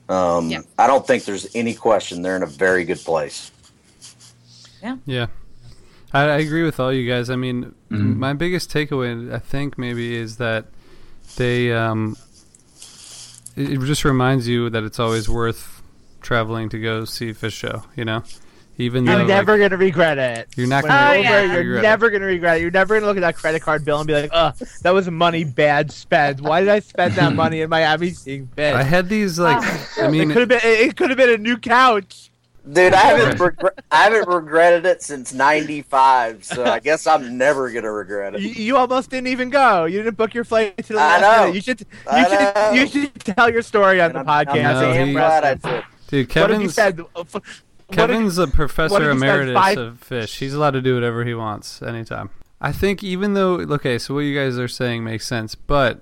Um, 0.10 0.50
Yeah. 0.50 0.62
I 0.78 0.88
don't 0.88 1.08
think 1.08 1.24
there's 1.24 1.48
any 1.56 1.74
question 1.74 2.22
they're 2.22 2.36
in 2.36 2.44
a 2.44 2.48
very 2.68 2.84
good 2.84 3.00
place. 3.00 3.52
Yeah. 4.84 4.98
Yeah. 5.06 5.28
I, 6.14 6.24
I 6.24 6.38
agree 6.40 6.64
with 6.64 6.80
all 6.80 6.92
you 6.92 7.10
guys. 7.10 7.30
I 7.30 7.36
mean, 7.36 7.74
my 7.90 8.34
biggest 8.34 8.70
takeaway, 8.72 9.34
I 9.34 9.40
think, 9.40 9.78
maybe, 9.78 10.16
is 10.16 10.38
that 10.38 10.66
they. 11.38 11.72
Um, 11.74 12.18
it, 13.56 13.72
it 13.74 13.80
just 13.82 14.04
reminds 14.06 14.48
you 14.48 14.70
that 14.70 14.84
it's 14.84 15.00
always 15.00 15.30
worth 15.30 15.82
traveling 16.22 16.70
to 16.70 16.80
go 16.80 17.06
see 17.06 17.32
Phish 17.32 17.54
Show, 17.54 17.84
you 17.96 18.06
know? 18.06 18.24
Even 18.78 19.06
You're 19.06 19.18
though. 19.18 19.26
never 19.28 19.52
like, 19.60 19.70
gonna 19.70 19.78
regret 19.78 20.18
it. 20.18 20.48
You're 20.56 20.68
not 20.68 20.84
When 20.84 20.92
gonna 20.92 21.08
Oh, 21.08 21.12
over, 21.12 21.22
yeah. 21.22 21.42
you're 21.44 21.58
regret 21.60 21.80
it. 21.80 21.82
never 21.84 22.10
gonna 22.10 22.26
regret 22.26 22.58
it. 22.58 22.62
You're 22.62 22.72
never 22.72 22.96
gonna 22.96 23.06
look 23.06 23.18
at 23.18 23.22
that 23.22 23.36
credit 23.36 23.62
card 23.62 23.86
bill 23.86 24.00
and 24.00 24.08
be 24.08 24.14
like, 24.14 24.30
"Ugh, 24.34 24.56
that 24.82 24.92
was 24.92 25.10
money 25.12 25.44
bad 25.44 25.92
spent. 25.92 26.42
Why 26.42 26.62
did 26.62 26.70
I 26.70 26.80
spend 26.80 27.14
that 27.16 27.36
money 27.36 27.62
in 27.62 27.70
Miami 27.70 28.12
seeing 28.12 28.48
Phish?" 28.48 28.74
I 28.74 28.82
had 28.84 29.08
these, 29.10 29.38
like. 29.38 29.62
I 30.00 30.08
mean. 30.08 30.32
it 30.32 30.34
could 30.34 30.40
have 30.40 30.50
been. 30.50 30.60
It 30.64 30.96
could 30.96 31.10
have 31.12 31.18
been 31.18 31.30
a 31.30 31.38
new 31.38 31.58
couch. 31.58 32.31
Dude, 32.70 32.94
I 32.94 32.98
haven't 32.98 33.38
regre- 33.40 33.80
I 33.90 34.04
haven't 34.04 34.28
regretted 34.28 34.86
it 34.86 35.02
since 35.02 35.34
'95, 35.34 36.44
so 36.44 36.64
I 36.64 36.80
guess 36.80 37.08
I'm 37.08 37.38
never 37.38 37.72
gonna 37.72 37.92
regret 37.92 38.36
it. 38.36 38.42
you 38.42 38.78
almost 38.78 39.10
didn't 39.10 39.28
even 39.28 39.50
go. 39.50 39.86
You 39.86 40.04
didn't 40.04 40.18
book 40.18 40.34
your 40.36 40.44
flight 40.44 40.78
to 40.86 40.94
the 40.94 41.00
I 41.00 41.20
know. 41.22 41.40
minute. 41.48 41.56
You 41.56 41.62
should. 41.62 41.80
You 41.82 41.88
I 42.08 42.24
should. 42.24 42.56
know. 42.56 42.72
You 42.74 42.88
should 42.88 43.16
tell 43.36 43.52
your 43.52 43.64
story 43.64 44.00
on 44.00 44.16
And 44.16 44.28
the 44.28 44.32
I'm, 44.32 44.48
I'm 44.48 44.56
podcast. 44.56 44.82
No, 44.96 45.06
he- 45.06 45.12
glad 45.14 45.44
I 45.44 45.54
did. 45.56 45.84
Dude, 46.08 46.36
what 46.36 46.50
have 46.52 46.62
you 46.62 46.70
Kevin's. 46.70 46.74
said? 46.76 47.00
Uh, 47.00 47.22
f- 47.22 47.34
what 47.34 47.44
Kevin's 47.90 48.38
a 48.38 48.48
professor 48.48 48.96
if 48.98 49.02
he 49.02 49.10
emeritus 49.10 49.56
five- 49.56 49.78
of 49.80 50.06
Phish. 50.08 50.38
He's 50.38 50.54
allowed 50.54 50.72
to 50.72 50.82
do 50.82 50.94
whatever 50.94 51.26
he 51.26 51.34
wants 51.34 51.82
anytime. 51.82 52.30
I 52.62 52.72
think 52.72 53.04
even 53.04 53.34
though 53.34 53.56
okay, 53.56 53.98
so 53.98 54.14
what 54.14 54.20
you 54.20 54.38
guys 54.38 54.60
are 54.60 54.68
saying 54.68 55.04
makes 55.04 55.26
sense, 55.26 55.56
but 55.56 56.02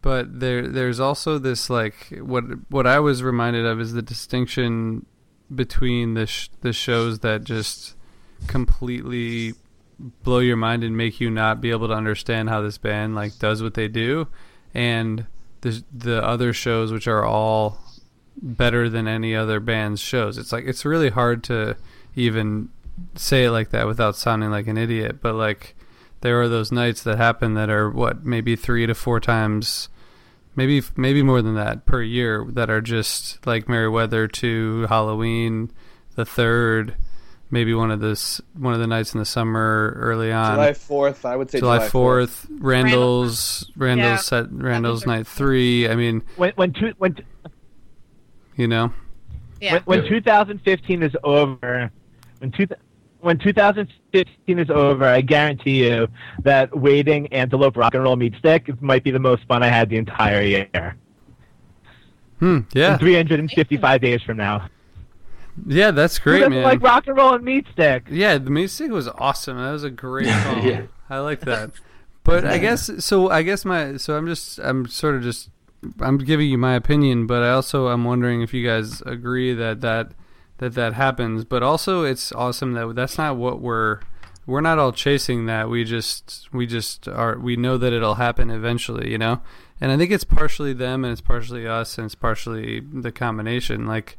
but 0.00 0.38
there 0.38 0.68
there's 0.68 1.00
also 1.00 1.38
this 1.38 1.68
like 1.68 2.16
what 2.20 2.44
what 2.70 2.86
I 2.86 3.00
was 3.00 3.24
reminded 3.24 3.66
of 3.66 3.80
is 3.80 3.92
the 3.94 4.02
distinction 4.02 5.06
between 5.54 6.14
the 6.14 6.26
sh- 6.26 6.48
the 6.60 6.72
shows 6.72 7.20
that 7.20 7.44
just 7.44 7.94
completely 8.46 9.54
blow 10.22 10.40
your 10.40 10.56
mind 10.56 10.84
and 10.84 10.96
make 10.96 11.20
you 11.20 11.30
not 11.30 11.60
be 11.60 11.70
able 11.70 11.88
to 11.88 11.94
understand 11.94 12.48
how 12.48 12.60
this 12.60 12.76
band 12.78 13.14
like 13.14 13.38
does 13.38 13.62
what 13.62 13.74
they 13.74 13.88
do 13.88 14.28
and 14.74 15.26
the 15.62 15.82
the 15.92 16.22
other 16.22 16.52
shows 16.52 16.92
which 16.92 17.08
are 17.08 17.24
all 17.24 17.80
better 18.40 18.88
than 18.88 19.08
any 19.08 19.34
other 19.34 19.60
band's 19.60 20.00
shows. 20.00 20.38
It's 20.38 20.52
like 20.52 20.64
it's 20.64 20.84
really 20.84 21.10
hard 21.10 21.42
to 21.44 21.76
even 22.14 22.68
say 23.14 23.44
it 23.44 23.50
like 23.50 23.70
that 23.70 23.86
without 23.86 24.16
sounding 24.16 24.50
like 24.50 24.66
an 24.66 24.76
idiot, 24.78 25.20
but 25.20 25.34
like 25.34 25.74
there 26.20 26.40
are 26.40 26.48
those 26.48 26.72
nights 26.72 27.02
that 27.02 27.18
happen 27.18 27.54
that 27.54 27.70
are 27.70 27.90
what 27.90 28.24
maybe 28.24 28.56
3 28.56 28.86
to 28.86 28.94
4 28.94 29.20
times 29.20 29.88
maybe 30.56 30.82
maybe 30.96 31.22
more 31.22 31.42
than 31.42 31.54
that 31.54 31.86
per 31.86 32.02
year 32.02 32.44
that 32.50 32.70
are 32.70 32.80
just 32.80 33.46
like 33.46 33.68
Merriweather 33.68 34.26
to 34.28 34.86
Halloween 34.88 35.70
the 36.16 36.24
3rd 36.24 36.94
maybe 37.50 37.74
one 37.74 37.90
of 37.90 38.00
this 38.00 38.40
one 38.54 38.74
of 38.74 38.80
the 38.80 38.86
nights 38.86 39.14
in 39.14 39.18
the 39.20 39.24
summer 39.24 39.94
early 39.96 40.32
on. 40.32 40.54
July 40.54 40.72
Fourth, 40.72 41.24
I 41.24 41.36
would 41.36 41.50
say 41.50 41.58
July 41.60 41.76
July 41.78 41.88
fourth, 41.88 42.46
Randall's 42.50 43.70
Randall's 43.76 44.10
Yeah. 44.10 44.16
set 44.16 44.52
Randall's 44.52 45.06
night 45.06 45.26
three. 45.26 45.88
I 45.88 45.94
mean, 45.94 46.22
when 46.36 46.52
when 46.56 46.72
two, 46.72 46.92
when 46.98 47.16
you 48.56 48.66
know, 48.66 48.92
yeah. 49.60 49.74
When, 49.84 50.00
when 50.02 50.08
2015 50.08 51.02
is 51.02 51.16
over, 51.22 51.90
when 52.38 52.52
two, 52.52 52.66
when 53.20 53.38
2015 53.38 54.58
is 54.58 54.70
over, 54.70 55.04
I 55.04 55.20
guarantee 55.20 55.84
you 55.84 56.08
that 56.42 56.76
waiting 56.76 57.26
Antelope 57.32 57.76
Rock 57.76 57.94
and 57.94 58.02
Roll 58.02 58.16
Meat 58.16 58.34
Stick 58.38 58.80
might 58.80 59.04
be 59.04 59.10
the 59.10 59.18
most 59.18 59.44
fun 59.46 59.62
I 59.62 59.68
had 59.68 59.88
the 59.88 59.96
entire 59.96 60.42
year. 60.42 60.96
Hmm, 62.38 62.60
yeah. 62.72 62.98
355 62.98 64.00
days 64.00 64.22
from 64.22 64.36
now. 64.36 64.68
Yeah, 65.66 65.90
that's 65.90 66.18
great, 66.18 66.40
doesn't 66.40 66.52
man. 66.52 66.64
like 66.64 66.82
rock 66.82 67.06
and 67.06 67.16
roll 67.16 67.32
and 67.34 67.42
meat 67.42 67.66
stick? 67.72 68.06
Yeah, 68.10 68.36
the 68.36 68.50
meat 68.50 68.68
stick 68.68 68.90
was 68.90 69.08
awesome. 69.08 69.56
That 69.56 69.72
was 69.72 69.84
a 69.84 69.90
great 69.90 70.26
song. 70.42 70.62
Yeah. 70.62 70.82
I 71.08 71.18
like 71.20 71.40
that. 71.40 71.70
But 72.24 72.44
I 72.44 72.58
guess 72.58 72.90
so. 73.04 73.30
I 73.30 73.42
guess 73.42 73.64
my 73.64 73.96
so 73.96 74.16
I'm 74.16 74.26
just 74.26 74.58
I'm 74.58 74.86
sort 74.86 75.14
of 75.14 75.22
just 75.22 75.48
I'm 76.00 76.18
giving 76.18 76.50
you 76.50 76.58
my 76.58 76.74
opinion, 76.74 77.26
but 77.26 77.42
I 77.42 77.50
also 77.50 77.86
I'm 77.86 78.04
wondering 78.04 78.42
if 78.42 78.52
you 78.52 78.66
guys 78.66 79.00
agree 79.02 79.54
that 79.54 79.80
that 79.82 80.10
that 80.58 80.74
that 80.74 80.94
happens. 80.94 81.44
But 81.44 81.62
also, 81.62 82.04
it's 82.04 82.32
awesome 82.32 82.72
that 82.72 82.94
that's 82.94 83.18
not 83.18 83.36
what 83.36 83.60
we're 83.60 84.00
we're 84.46 84.60
not 84.60 84.78
all 84.78 84.92
chasing. 84.92 85.46
That 85.46 85.68
we 85.68 85.84
just 85.84 86.48
we 86.52 86.66
just 86.66 87.08
are 87.08 87.38
we 87.38 87.56
know 87.56 87.78
that 87.78 87.92
it'll 87.92 88.14
happen 88.14 88.50
eventually. 88.50 89.10
You 89.10 89.18
know, 89.18 89.42
and 89.80 89.92
I 89.92 89.96
think 89.96 90.10
it's 90.10 90.24
partially 90.24 90.72
them 90.72 91.04
and 91.04 91.12
it's 91.12 91.20
partially 91.20 91.66
us 91.66 91.98
and 91.98 92.06
it's 92.06 92.14
partially 92.14 92.80
the 92.80 93.12
combination. 93.12 93.86
Like 93.86 94.18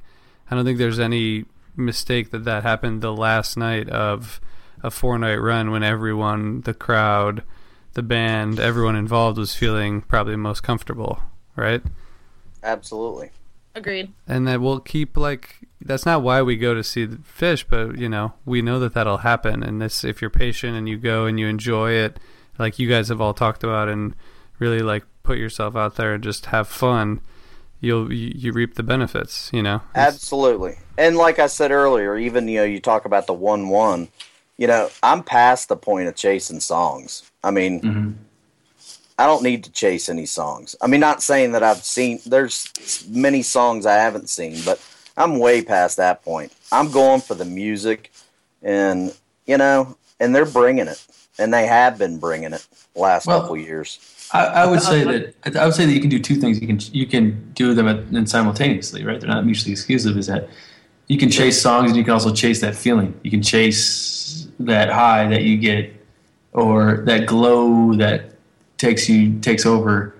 I 0.49 0.55
don't 0.55 0.65
think 0.65 0.77
there's 0.77 0.99
any 0.99 1.45
mistake 1.75 2.31
that 2.31 2.45
that 2.45 2.63
happened 2.63 3.01
the 3.01 3.13
last 3.13 3.55
night 3.57 3.89
of 3.89 4.41
a 4.83 4.91
four 4.91 5.17
night 5.17 5.37
run 5.37 5.71
when 5.71 5.83
everyone, 5.83 6.61
the 6.61 6.73
crowd, 6.73 7.43
the 7.93 8.03
band, 8.03 8.59
everyone 8.59 8.95
involved 8.95 9.37
was 9.37 9.55
feeling 9.55 10.01
probably 10.01 10.35
most 10.35 10.61
comfortable, 10.63 11.19
right? 11.55 11.81
Absolutely. 12.63 13.31
Agreed. 13.77 14.11
And 14.27 14.47
that 14.47 14.59
we'll 14.59 14.79
keep 14.79 15.15
like 15.15 15.67
that's 15.79 16.05
not 16.05 16.23
why 16.23 16.41
we 16.41 16.57
go 16.57 16.73
to 16.73 16.83
see 16.83 17.05
the 17.05 17.17
Phish, 17.17 17.63
but 17.69 17.97
you 17.99 18.09
know 18.09 18.33
we 18.43 18.63
know 18.63 18.79
that 18.79 18.95
that'll 18.95 19.17
happen. 19.17 19.61
And 19.61 19.79
this, 19.79 20.03
if 20.03 20.19
you're 20.19 20.31
patient 20.31 20.75
and 20.75 20.89
you 20.89 20.97
go 20.97 21.25
and 21.25 21.39
you 21.39 21.47
enjoy 21.47 21.91
it, 21.91 22.19
like 22.57 22.79
you 22.79 22.89
guys 22.89 23.09
have 23.09 23.21
all 23.21 23.35
talked 23.35 23.63
about, 23.63 23.87
and 23.87 24.15
really 24.57 24.79
like 24.79 25.05
put 25.21 25.37
yourself 25.37 25.75
out 25.75 25.95
there 25.95 26.15
and 26.15 26.23
just 26.23 26.47
have 26.47 26.67
fun, 26.67 27.21
you'll 27.79 28.11
you, 28.11 28.31
you 28.35 28.51
reap 28.51 28.73
the 28.73 28.83
benefits. 28.83 29.51
You 29.53 29.61
know. 29.61 29.81
Absolutely. 29.93 30.79
And 30.97 31.15
like 31.15 31.37
I 31.37 31.45
said 31.45 31.69
earlier, 31.69 32.17
even 32.17 32.47
you 32.47 32.57
know, 32.57 32.65
you 32.65 32.79
talk 32.79 33.05
about 33.05 33.27
the 33.27 33.33
one 33.33 33.69
one, 33.69 34.07
you 34.57 34.65
know, 34.65 34.89
I'm 35.03 35.21
past 35.21 35.69
the 35.69 35.77
point 35.77 36.07
of 36.07 36.15
chasing 36.15 36.61
songs. 36.61 37.29
I 37.43 37.51
mean 37.51 37.81
mm-hmm. 37.81 38.11
I 39.17 39.25
don't 39.25 39.43
need 39.43 39.63
to 39.63 39.71
chase 39.71 40.09
any 40.09 40.25
songs. 40.25 40.75
I 40.81 40.87
mean 40.87 40.99
not 40.99 41.23
saying 41.23 41.53
that 41.53 41.63
I've 41.63 41.83
seen 41.83 42.19
there's 42.25 43.07
many 43.09 43.41
songs 43.41 43.85
I 43.85 43.95
haven't 43.95 44.29
seen, 44.29 44.61
but 44.63 44.81
I'm 45.15 45.39
way 45.39 45.61
past 45.61 45.97
that 45.97 46.23
point. 46.23 46.53
I'm 46.71 46.91
going 46.91 47.21
for 47.21 47.33
the 47.33 47.45
music 47.45 48.11
and 48.61 49.13
you 49.45 49.57
know, 49.57 49.97
and 50.19 50.35
they're 50.35 50.45
bringing 50.45 50.87
it. 50.87 51.03
And 51.39 51.53
they 51.53 51.67
have 51.67 51.97
been 51.97 52.17
bringing 52.17 52.53
it 52.53 52.67
last 52.95 53.27
Well, 53.27 53.41
couple 53.41 53.57
years. 53.57 53.99
I, 54.33 54.45
I 54.45 54.65
would 54.65 54.81
say 54.81 55.03
that 55.03 55.57
I 55.57 55.65
would 55.65 55.75
say 55.75 55.85
that 55.85 55.91
you 55.91 56.01
can 56.01 56.09
do 56.09 56.19
two 56.19 56.35
things. 56.35 56.59
You 56.59 56.67
can 56.67 56.79
you 56.91 57.05
can 57.05 57.51
do 57.53 57.73
them 57.73 57.87
at, 57.87 57.97
and 57.97 58.29
simultaneously, 58.29 59.05
right? 59.05 59.19
They're 59.19 59.29
not 59.29 59.45
mutually 59.45 59.71
exclusive. 59.71 60.17
Is 60.17 60.27
that 60.27 60.49
you 61.07 61.17
can 61.17 61.29
chase 61.29 61.61
songs 61.61 61.89
and 61.89 61.97
you 61.97 62.03
can 62.03 62.13
also 62.13 62.33
chase 62.33 62.59
that 62.61 62.75
feeling. 62.75 63.17
You 63.23 63.31
can 63.31 63.41
chase 63.41 64.47
that 64.59 64.89
high 64.89 65.27
that 65.27 65.43
you 65.43 65.57
get, 65.57 65.93
or 66.53 67.03
that 67.05 67.27
glow 67.27 67.93
that 67.95 68.36
takes 68.77 69.09
you 69.09 69.39
takes 69.39 69.65
over 69.65 70.13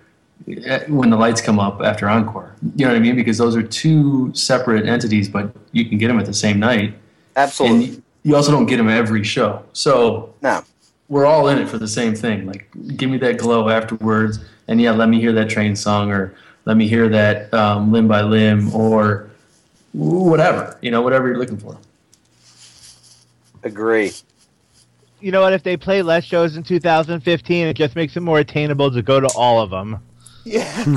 eh, 0.47 0.83
when 0.87 1.09
the 1.09 1.17
lights 1.17 1.41
come 1.41 1.59
up 1.59 1.81
after 1.81 2.07
encore. 2.09 2.51
You 2.75 2.85
know 2.85 2.91
what 2.91 2.97
I 2.97 2.99
mean? 2.99 3.15
Because 3.15 3.37
those 3.37 3.55
are 3.55 3.63
two 3.63 4.33
separate 4.33 4.85
entities, 4.87 5.29
but 5.29 5.51
you 5.71 5.85
can 5.85 5.97
get 5.97 6.07
them 6.07 6.19
at 6.19 6.25
the 6.25 6.33
same 6.33 6.59
night. 6.59 6.93
Absolutely. 7.35 7.77
And 7.85 7.87
you- 7.95 8.03
you 8.23 8.35
also 8.35 8.51
don't 8.51 8.65
get 8.65 8.75
them 8.75 8.89
every 8.89 9.23
show. 9.23 9.61
So 9.71 10.33
No. 10.41 10.61
we're 11.07 11.25
all 11.25 11.47
in 11.47 11.59
it 11.59 11.69
for 11.69 11.77
the 11.77 11.87
same 11.87 12.13
thing. 12.13 12.45
Like, 12.45 12.67
give 12.97 13.09
me 13.09 13.17
that 13.19 13.37
glow 13.37 13.69
afterwards, 13.69 14.39
and 14.67 14.81
yeah, 14.81 14.91
let 14.91 15.07
me 15.07 15.21
hear 15.21 15.31
that 15.31 15.47
train 15.49 15.77
song, 15.77 16.11
or 16.11 16.33
let 16.65 16.75
me 16.75 16.89
hear 16.89 17.07
that 17.07 17.53
um, 17.53 17.89
limb 17.93 18.09
by 18.09 18.21
limb, 18.23 18.73
or 18.75 19.29
whatever. 19.93 20.75
You 20.81 20.91
know, 20.91 21.01
whatever 21.01 21.27
you're 21.29 21.37
looking 21.37 21.55
for. 21.57 21.77
Agree. 23.63 24.11
You 25.19 25.31
know 25.31 25.41
what? 25.41 25.53
If 25.53 25.63
they 25.63 25.77
play 25.77 26.01
less 26.01 26.23
shows 26.23 26.55
in 26.57 26.63
2015, 26.63 27.67
it 27.67 27.73
just 27.73 27.95
makes 27.95 28.15
it 28.15 28.19
more 28.21 28.39
attainable 28.39 28.91
to 28.91 29.01
go 29.01 29.19
to 29.19 29.27
all 29.35 29.59
of 29.61 29.69
them. 29.71 29.99
Yeah. 30.43 30.83
Good 30.85 30.95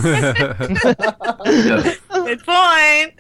point. 2.44 3.14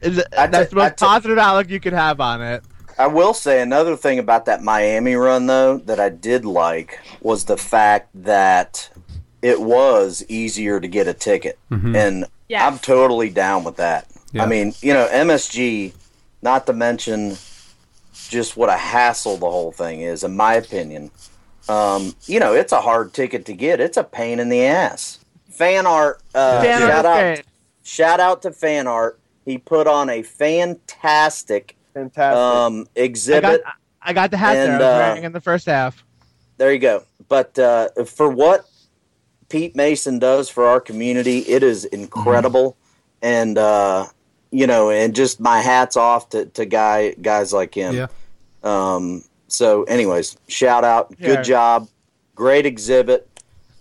That's 0.00 0.70
the 0.70 0.76
most 0.76 0.96
positive 0.96 1.38
outlook 1.38 1.68
you 1.70 1.78
could 1.80 1.92
have 1.92 2.20
on 2.20 2.40
it. 2.42 2.64
I 2.98 3.06
will 3.06 3.34
say 3.34 3.60
another 3.60 3.94
thing 3.96 4.18
about 4.18 4.46
that 4.46 4.62
Miami 4.62 5.14
run 5.16 5.46
though 5.46 5.76
that 5.78 6.00
I 6.00 6.08
did 6.08 6.44
like 6.46 6.98
was 7.20 7.44
the 7.44 7.58
fact 7.58 8.08
that 8.14 8.88
it 9.42 9.60
was 9.60 10.24
easier 10.28 10.80
to 10.80 10.88
get 10.88 11.06
a 11.06 11.12
ticket, 11.12 11.58
Mhm. 11.70 11.94
and 11.94 12.24
Yes. 12.48 12.62
I'm 12.62 12.78
totally 12.78 13.28
down 13.28 13.64
with 13.64 13.76
that. 13.76 14.06
Yeah. 14.32 14.44
I 14.44 14.46
mean, 14.46 14.72
you 14.80 14.94
know, 14.94 15.06
MSG, 15.10 15.92
not 16.42 16.64
to 16.66 16.72
mention 16.72 17.36
just 18.28 18.56
what 18.56 18.68
a 18.68 18.76
hassle 18.76 19.36
the 19.36 19.50
whole 19.50 19.72
thing 19.72 20.00
is, 20.00 20.24
in 20.24 20.36
my 20.36 20.54
opinion. 20.54 21.10
Um, 21.68 22.14
you 22.26 22.38
know, 22.40 22.52
it's 22.54 22.72
a 22.72 22.80
hard 22.80 23.12
ticket 23.12 23.44
to 23.46 23.52
get. 23.52 23.80
It's 23.80 23.96
a 23.96 24.04
pain 24.04 24.38
in 24.38 24.48
the 24.48 24.64
ass. 24.64 25.18
Fan 25.50 25.86
art. 25.86 26.22
Uh, 26.34 26.62
Fan 26.62 26.80
shout 26.80 26.90
is 27.00 27.04
out. 27.04 27.20
great. 27.20 27.44
Shout 27.82 28.20
out 28.20 28.42
to 28.42 28.52
fan 28.52 28.86
art. 28.86 29.18
He 29.44 29.58
put 29.58 29.86
on 29.86 30.10
a 30.10 30.22
fantastic, 30.22 31.76
Fantastic. 31.94 32.36
um, 32.36 32.80
I 32.80 32.84
got, 32.84 32.90
exhibit. 33.04 33.62
I 34.02 34.12
got 34.12 34.30
the 34.30 34.36
hat 34.36 34.54
there. 34.54 34.62
I 34.62 34.66
And, 34.74 34.78
was 34.78 34.82
uh, 34.86 34.98
wearing 35.08 35.24
in 35.24 35.32
the 35.32 35.40
first 35.40 35.66
half. 35.66 36.04
There 36.56 36.72
you 36.72 36.78
go. 36.78 37.04
But 37.28 37.58
uh, 37.58 37.88
for 38.04 38.28
what 38.28 38.66
Pete 39.48 39.74
Mason 39.76 40.18
does 40.18 40.48
for 40.48 40.66
our 40.66 40.80
community, 40.80 41.38
it 41.40 41.62
is 41.62 41.84
incredible. 41.84 42.76
And 43.22 43.56
uh, 43.58 44.06
you 44.50 44.66
know, 44.66 44.90
and 44.90 45.14
just 45.14 45.40
my 45.40 45.60
hats 45.60 45.96
off 45.96 46.28
to, 46.30 46.46
to 46.46 46.64
guy 46.64 47.12
guys 47.20 47.52
like 47.52 47.74
him. 47.74 47.94
Yeah. 47.94 48.06
Um, 48.62 49.22
so, 49.48 49.84
anyways, 49.84 50.36
shout 50.48 50.84
out, 50.84 51.14
Yeah. 51.18 51.26
good 51.36 51.44
job, 51.44 51.88
great 52.34 52.66
exhibit. 52.66 53.28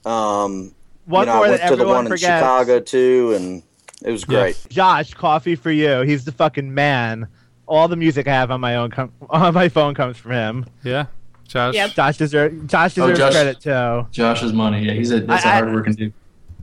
Um, 0.05 0.73
One 1.05 1.21
you 1.27 1.33
know, 1.33 1.35
more 1.37 1.45
I 1.45 1.49
that 1.49 1.59
went 1.59 1.61
to 1.61 1.67
the 1.67 1.73
everyone 1.73 1.95
one 1.95 2.05
forgets. 2.07 2.23
in 2.23 2.29
Chicago 2.37 2.79
too, 2.79 3.33
and 3.35 3.63
it 4.03 4.11
was 4.11 4.25
Yeah. 4.27 4.39
great. 4.41 4.57
Josh, 4.69 5.13
coffee 5.13 5.55
for 5.55 5.71
you. 5.71 6.01
He's 6.01 6.25
the 6.25 6.31
fucking 6.31 6.73
man. 6.73 7.27
All 7.67 7.87
the 7.87 7.95
music 7.95 8.27
I 8.27 8.31
have 8.33 8.51
on 8.51 8.61
my 8.61 8.75
own 8.75 8.91
com- 8.91 9.11
on 9.29 9.53
my 9.53 9.69
phone 9.69 9.95
comes 9.95 10.17
from 10.17 10.31
him. 10.33 10.65
Yeah, 10.83 11.05
Josh. 11.47 11.73
Yep. 11.73 11.91
Josh 11.91 12.17
deserves 12.17 12.71
Josh 12.71 12.95
Oh, 12.99 13.07
deserves 13.07 13.19
Josh. 13.19 13.33
credit 13.33 13.59
too. 13.61 14.07
Josh's 14.11 14.53
money. 14.53 14.85
Yeah, 14.85 14.93
he's 14.93 15.11
a 15.11 15.21
that's 15.21 15.43
a 15.43 15.47
I- 15.47 15.51
I- 15.51 15.53
hard 15.61 15.73
working 15.73 15.93
dude. 15.93 16.13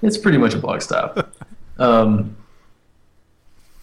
It's 0.02 0.18
pretty 0.18 0.40
much 0.40 0.56
a 0.56 0.58
blog 0.58 0.82
stop. 0.82 1.32
Um, 1.78 2.36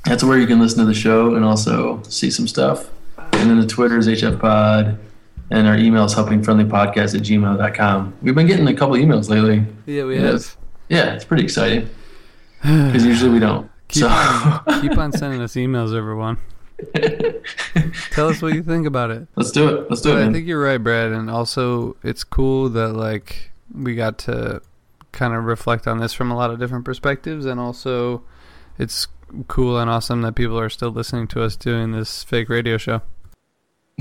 that's 0.05 0.25
where 0.25 0.39
you 0.39 0.47
can 0.47 0.61
listen 0.61 0.81
to 0.81 0.85
the 0.85 0.93
show 0.95 1.37
and 1.37 1.45
also 1.45 2.03
see 2.03 2.31
some 2.31 2.49
stuff. 2.49 2.91
And 3.17 3.49
then 3.49 3.61
the 3.61 3.67
Twitter 3.67 3.97
is 3.99 4.09
hfpod, 4.09 4.99
and 5.51 5.69
our 5.69 5.77
email 5.77 6.05
is 6.05 6.15
helpingfriendlypodcast 6.15 7.15
at 7.15 7.23
gmail.com. 7.23 8.15
We've 8.23 8.35
been 8.35 8.47
getting 8.47 8.69
a 8.69 8.75
couple 8.75 8.97
emails 8.97 9.29
lately. 9.29 9.65
Yeah, 9.87 10.05
we 10.05 10.17
have. 10.19 10.57
Yeah, 10.89 11.15
it's 11.15 11.25
pretty 11.25 11.45
exciting. 11.45 11.89
Because 12.63 13.07
usually 13.07 13.31
we 13.31 13.39
don't. 13.39 13.71
Keep, 13.89 14.03
so, 14.03 14.09
on, 14.09 14.83
keep 14.83 14.99
on 14.99 15.13
sending 15.13 15.41
us 15.41 15.55
emails, 15.55 15.97
everyone. 15.97 16.37
Tell 18.13 18.29
us 18.29 18.41
what 18.41 18.55
you 18.55 18.63
think 18.63 18.87
about 18.87 19.11
it. 19.11 19.27
let's 19.37 19.51
do 19.51 19.69
it. 19.69 19.91
Let's 19.91 20.01
do 20.03 20.13
But 20.13 20.23
it. 20.23 20.29
I 20.29 20.33
think 20.33 20.47
you're 20.47 20.63
right, 20.63 20.79
Brad, 20.79 21.11
and 21.13 21.31
also 21.31 21.97
it's 22.03 22.25
cool 22.25 22.69
that 22.71 22.93
like 22.95 23.51
we 23.75 23.95
got 23.95 24.19
to 24.19 24.63
kind 25.13 25.35
of 25.35 25.45
reflect 25.45 25.87
on 25.87 25.99
this 25.99 26.13
from 26.13 26.31
a 26.31 26.37
lot 26.37 26.51
of 26.51 26.59
different 26.59 26.85
perspectives, 26.85 27.47
and 27.47 27.59
also 27.59 28.23
it's 28.79 29.09
cool 29.49 29.79
and 29.79 29.91
awesome 29.91 30.23
that 30.23 30.35
people 30.35 30.59
are 30.59 30.69
still 30.71 30.91
listening 30.91 31.27
to 31.29 31.43
us 31.43 31.57
doing 31.57 31.93
this 31.93 32.23
fake 32.25 32.49
radio 32.49 32.79
show. 32.79 33.03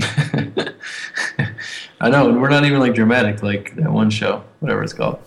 I 2.00 2.08
know, 2.10 2.28
and 2.28 2.40
we're 2.40 2.48
not 2.48 2.64
even 2.64 2.78
like 2.78 2.94
dramatic 2.94 3.42
like 3.42 3.74
that 3.76 3.90
one 3.90 4.10
show, 4.10 4.44
whatever 4.60 4.82
it's 4.84 4.92
called. 4.92 5.18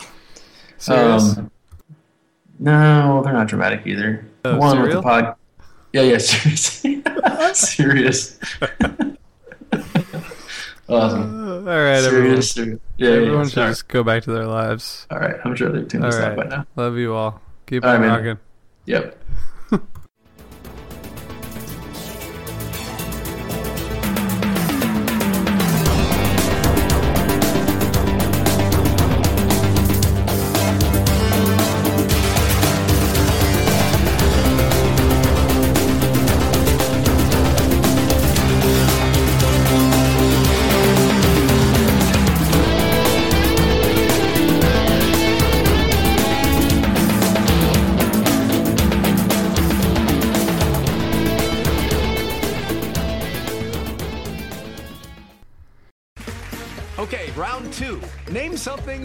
Serious? 0.77 1.37
Um, 1.37 1.51
no, 2.59 3.21
they're 3.23 3.33
not 3.33 3.47
dramatic 3.47 3.85
either. 3.85 4.25
Oh, 4.45 4.57
one 4.57 4.81
with 4.81 4.91
the 4.91 5.01
pod. 5.01 5.35
Yeah, 5.93 6.01
yeah, 6.03 6.17
serious. 6.19 6.83
serious. 7.53 8.39
awesome. 10.89 11.67
All 11.67 11.73
right, 11.75 12.03
everyone. 12.03 12.41
Serious, 12.41 12.51
serious. 12.51 12.79
Yeah, 12.97 13.09
yeah, 13.09 13.15
everyone 13.15 13.37
yeah, 13.37 13.43
should 13.43 13.53
sorry. 13.53 13.71
just 13.71 13.87
go 13.87 14.03
back 14.03 14.23
to 14.23 14.31
their 14.31 14.45
lives. 14.47 15.07
All 15.11 15.19
right, 15.19 15.35
I'm 15.43 15.55
sure 15.55 15.69
they've 15.71 15.87
tuned 15.87 16.03
All 16.05 16.11
this 16.11 16.19
out 16.19 16.37
right, 16.37 16.49
by 16.49 16.55
now. 16.55 16.65
love 16.75 16.97
you 16.97 17.13
all. 17.13 17.41
Keep 17.67 17.83
All 17.83 17.91
on 17.91 18.01
right, 18.01 18.07
man. 18.07 18.17
rocking. 18.25 18.39
Yep. 18.85 19.17